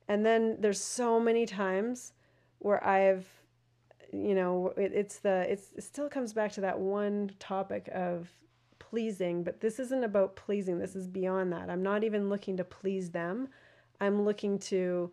[0.07, 2.13] and then there's so many times
[2.59, 3.27] where I've
[4.11, 8.29] you know, it, it's the it's it still comes back to that one topic of
[8.79, 10.79] pleasing, but this isn't about pleasing.
[10.79, 11.69] This is beyond that.
[11.69, 13.49] I'm not even looking to please them.
[13.99, 15.11] I'm looking to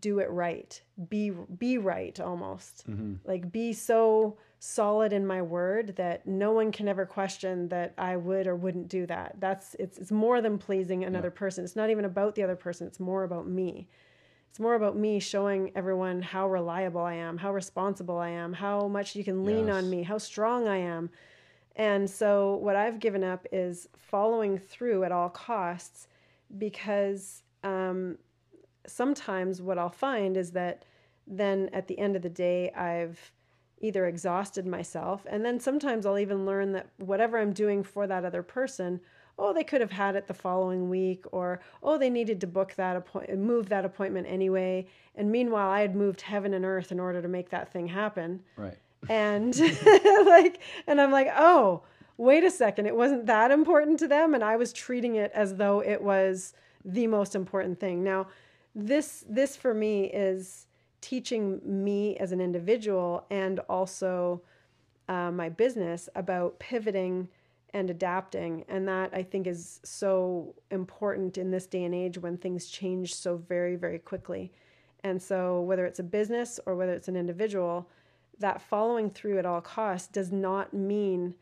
[0.00, 3.14] do it right be be right almost mm-hmm.
[3.24, 8.14] like be so solid in my word that no one can ever question that i
[8.14, 11.38] would or wouldn't do that that's it's, it's more than pleasing another yeah.
[11.38, 13.88] person it's not even about the other person it's more about me
[14.50, 18.88] It's more about me showing everyone how reliable I am, how responsible I am, how
[18.88, 19.76] much you can lean Yes.
[19.76, 21.08] on me, how strong I am.
[21.76, 26.08] And so, what I've given up is following through at all costs
[26.58, 28.18] because um,
[28.86, 30.84] sometimes what I'll find is that
[31.26, 33.30] then at the end of the day, I've
[33.80, 38.24] either exhausted myself, and then sometimes I'll even learn that whatever I'm doing for that
[38.24, 39.00] other person,
[39.38, 42.74] oh, they could have had it the following week, or oh, they needed to book
[42.76, 44.86] that appointment, move that appointment anyway.
[45.14, 48.42] And meanwhile, I had moved heaven and earth in order to make that thing happen.
[48.56, 48.76] Right.
[49.08, 49.58] and
[50.26, 51.82] like and i'm like oh
[52.20, 52.84] wait a second.
[52.84, 54.34] It wasn't that important to them.
[54.34, 56.52] And i was treating it as though it was
[56.84, 58.04] the most important thing.
[58.04, 58.28] Now
[58.74, 60.66] this this for me is
[61.00, 64.42] teaching me as an individual and also
[65.08, 67.28] uh, my business about pivoting
[67.72, 72.36] and adapting and that i think is so important in this day and age when
[72.36, 74.52] things change so very very quickly
[75.04, 77.88] and so whether it's a business or whether it's an individual
[78.40, 81.34] that following through at all costs does not mean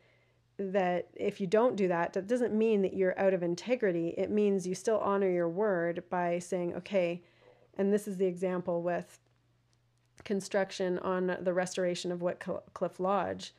[0.59, 4.15] that if you don't do that, that doesn't mean that you're out of integrity.
[4.19, 7.23] It means you still honor your word by saying, okay,
[7.77, 9.21] and this is the example with
[10.29, 12.39] construction on the restoration of what
[12.75, 13.55] Cliff Lodge.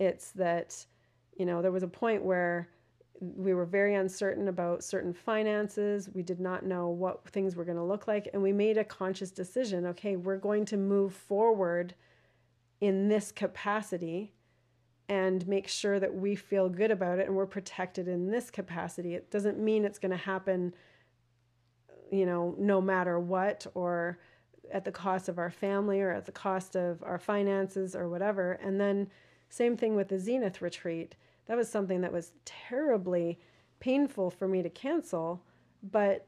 [0.00, 0.84] It's that,
[1.36, 2.68] you know, there was a point where
[3.20, 6.10] we were very uncertain about certain finances.
[6.12, 8.28] We did not know what things were going to look like.
[8.32, 11.94] And we made a conscious decision okay, we're going to move forward
[12.80, 14.32] in this capacity
[15.08, 19.14] and make sure that we feel good about it and we're protected in this capacity.
[19.14, 20.74] It doesn't mean it's going to happen,
[22.10, 24.18] you know, no matter what or
[24.72, 28.52] at the cost of our family or at the cost of our finances or whatever.
[28.62, 29.08] And then,
[29.48, 31.16] same thing with the Zenith retreat.
[31.46, 33.38] That was something that was terribly
[33.80, 35.42] painful for me to cancel,
[35.82, 36.26] but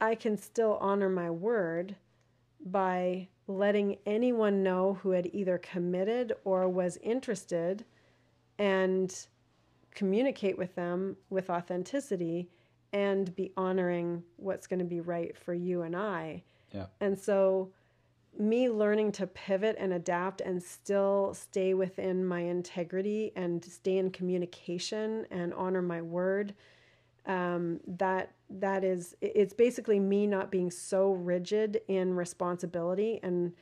[0.00, 1.96] I can still honor my word
[2.64, 7.84] by letting anyone know who had either committed or was interested
[8.58, 9.26] and
[9.94, 12.48] communicate with them with authenticity
[12.92, 16.42] and be honoring what's going to be right for you and I.
[17.00, 17.70] And so
[18.38, 24.10] me learning to pivot and adapt and still stay within my integrity and stay in
[24.10, 26.54] communication and honor my word
[27.26, 33.52] um, that that is it's basically me not being so rigid in responsibility and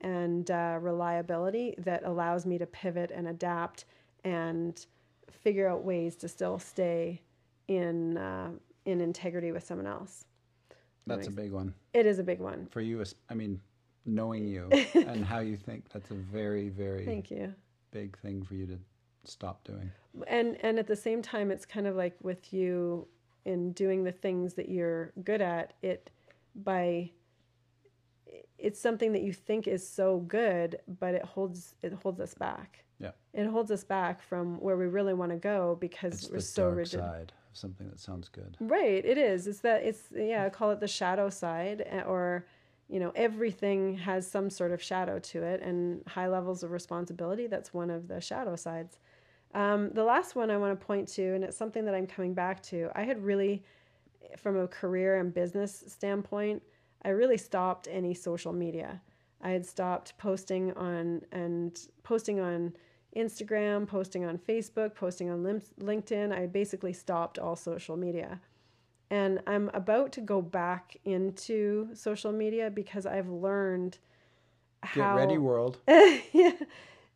[0.00, 3.84] and uh, reliability that allows me to pivot and adapt
[4.24, 4.86] and
[5.30, 7.20] figure out ways to still stay
[7.68, 8.50] in uh,
[8.84, 10.26] in integrity with someone else.
[11.06, 12.66] That's a big one It is a big one.
[12.70, 13.02] for you.
[13.28, 13.60] I mean,
[14.06, 15.84] knowing you and how you think.
[15.92, 17.54] That's a very, very Thank you.
[17.90, 18.78] big thing for you to
[19.24, 19.90] stop doing.
[20.26, 23.06] and and at the same time it's kind of like with you
[23.46, 26.10] in doing the things that you're good at it
[26.54, 27.10] by
[28.58, 32.84] it's something that you think is so good but it holds it holds us back
[33.00, 33.12] Yeah.
[33.32, 36.68] it holds us back from where we really want to go because It's we're so
[36.68, 38.56] rigid side of something that sounds good.
[38.60, 39.46] Right, it is.
[39.46, 42.44] It's that it's yeah, I call it the shadow side eh, or
[42.88, 47.46] you know, everything has some sort of shadow to it and high levels of responsibility,
[47.46, 48.98] that's one of the shadow sides.
[49.54, 52.34] Um, the last one I want to point to, and it's something that I'm coming
[52.34, 53.62] back to, I had really,
[54.36, 56.62] from a career and business standpoint,
[57.04, 59.00] I really stopped any social media.
[59.40, 62.74] I had stopped posting on and posting on
[63.16, 66.36] Instagram, posting on Facebook, posting on LinkedIn.
[66.36, 68.40] I basically stopped all social media.
[69.10, 73.98] And I'm about to go back into social media because I've learned
[74.82, 75.16] how.
[75.16, 75.78] Get ready, world.
[75.88, 76.52] yeah.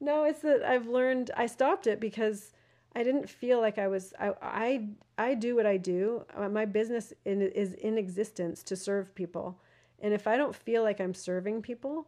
[0.00, 2.52] No, it's that I've learned I stopped it because
[2.94, 6.24] I didn't feel like I was I I, I do what I do.
[6.36, 9.60] Uh, My business in, is in existence to serve people.
[10.00, 12.06] And if I don't feel like I'm serving people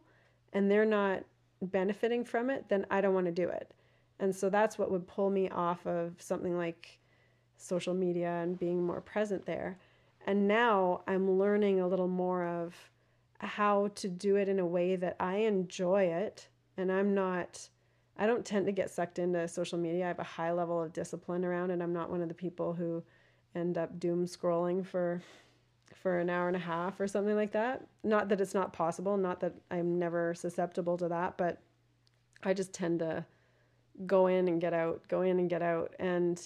[0.53, 1.23] and they're not
[1.61, 3.73] benefiting from it, then I don't want to do it.
[4.21, 6.99] And so that's what would pull me off of something like
[7.57, 9.77] social media and being more present there.
[10.25, 12.75] And now I'm learning a little more of
[13.39, 16.47] how to do it in a way that I enjoy it
[16.77, 17.67] and I'm not
[18.17, 20.05] I don't tend to get sucked into social media.
[20.05, 21.81] I have a high level of discipline around it.
[21.81, 23.01] I'm not one of the people who
[23.55, 25.23] end up doom scrolling for
[25.95, 27.87] for an hour and a half or something like that.
[28.03, 31.61] Not that it's not possible, not that I'm never susceptible to that, but
[32.43, 33.25] I just tend to
[34.05, 35.93] go in and get out, go in and get out.
[35.99, 36.41] And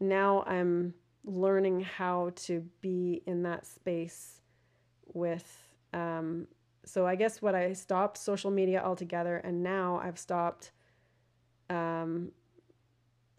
[0.00, 0.94] now I'm
[1.24, 4.40] learning how to be in that space
[5.12, 6.46] with um,
[6.84, 10.72] so I guess what I stopped social media altogether, and now I've stopped.
[11.68, 12.32] Um,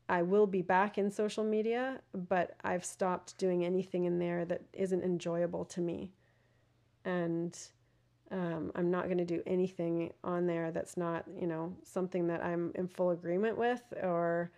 [0.08, 4.62] I will be back in social media, but I've stopped doing anything in there that
[4.74, 6.12] isn't enjoyable to me.
[7.06, 7.58] and
[8.32, 12.44] um, I'm not going to do anything on there that's not, you know, something that
[12.44, 14.52] I'm in full agreement with, or,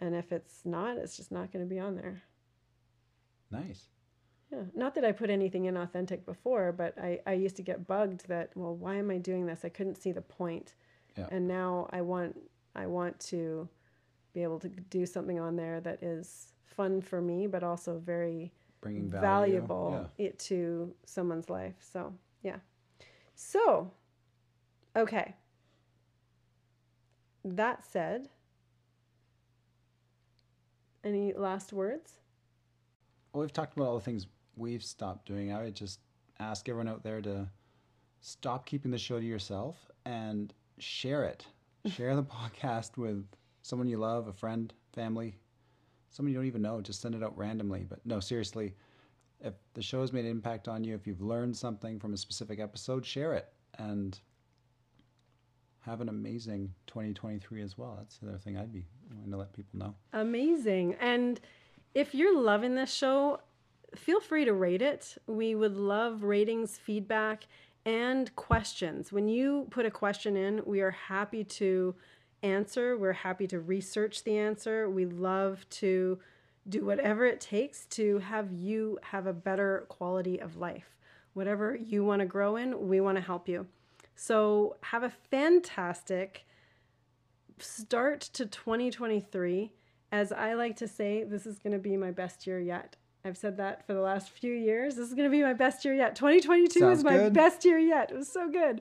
[0.00, 2.22] and if it's not, it's just not going to be on there.
[3.50, 3.88] Nice.
[4.50, 4.64] Yeah.
[4.74, 8.50] Not that I put anything inauthentic before, but I, I used to get bugged that,
[8.54, 9.64] well, why am I doing this?
[9.64, 10.74] I couldn't see the point.
[11.16, 11.26] Yeah.
[11.30, 12.38] And now I want,
[12.74, 13.68] I want to
[14.32, 18.52] be able to do something on there that is fun for me, but also very
[18.80, 19.22] Bringing value.
[19.22, 21.74] valuable it to someone's life.
[21.92, 22.56] So, yeah.
[23.44, 23.90] So,
[24.96, 25.34] okay.
[27.44, 28.28] That said,
[31.02, 32.20] any last words?
[33.32, 35.52] Well, we've talked about all the things we've stopped doing.
[35.52, 35.98] I would just
[36.38, 37.48] ask everyone out there to
[38.20, 41.44] stop keeping the show to yourself and share it.
[41.86, 43.26] share the podcast with
[43.62, 45.36] someone you love, a friend, family,
[46.10, 46.80] someone you don't even know.
[46.80, 47.86] Just send it out randomly.
[47.88, 48.76] But no, seriously,
[49.42, 52.16] if the show has made an impact on you, if you've learned something from a
[52.16, 54.18] specific episode, share it and
[55.80, 57.96] have an amazing 2023 as well.
[57.98, 59.94] That's the other thing I'd be wanting to let people know.
[60.12, 60.94] Amazing.
[61.00, 61.40] And
[61.94, 63.40] if you're loving this show,
[63.96, 65.16] feel free to rate it.
[65.26, 67.44] We would love ratings, feedback,
[67.84, 69.12] and questions.
[69.12, 71.96] When you put a question in, we are happy to
[72.44, 72.96] answer.
[72.96, 74.88] We're happy to research the answer.
[74.88, 76.20] We love to
[76.68, 80.96] do whatever it takes to have you have a better quality of life.
[81.34, 83.66] Whatever you want to grow in, we want to help you.
[84.14, 86.44] So, have a fantastic
[87.58, 89.72] start to 2023.
[90.12, 92.96] As I like to say, this is going to be my best year yet.
[93.24, 94.96] I've said that for the last few years.
[94.96, 96.16] This is going to be my best year yet.
[96.16, 97.32] 2022 Sounds is my good.
[97.32, 98.10] best year yet.
[98.10, 98.80] It was so good.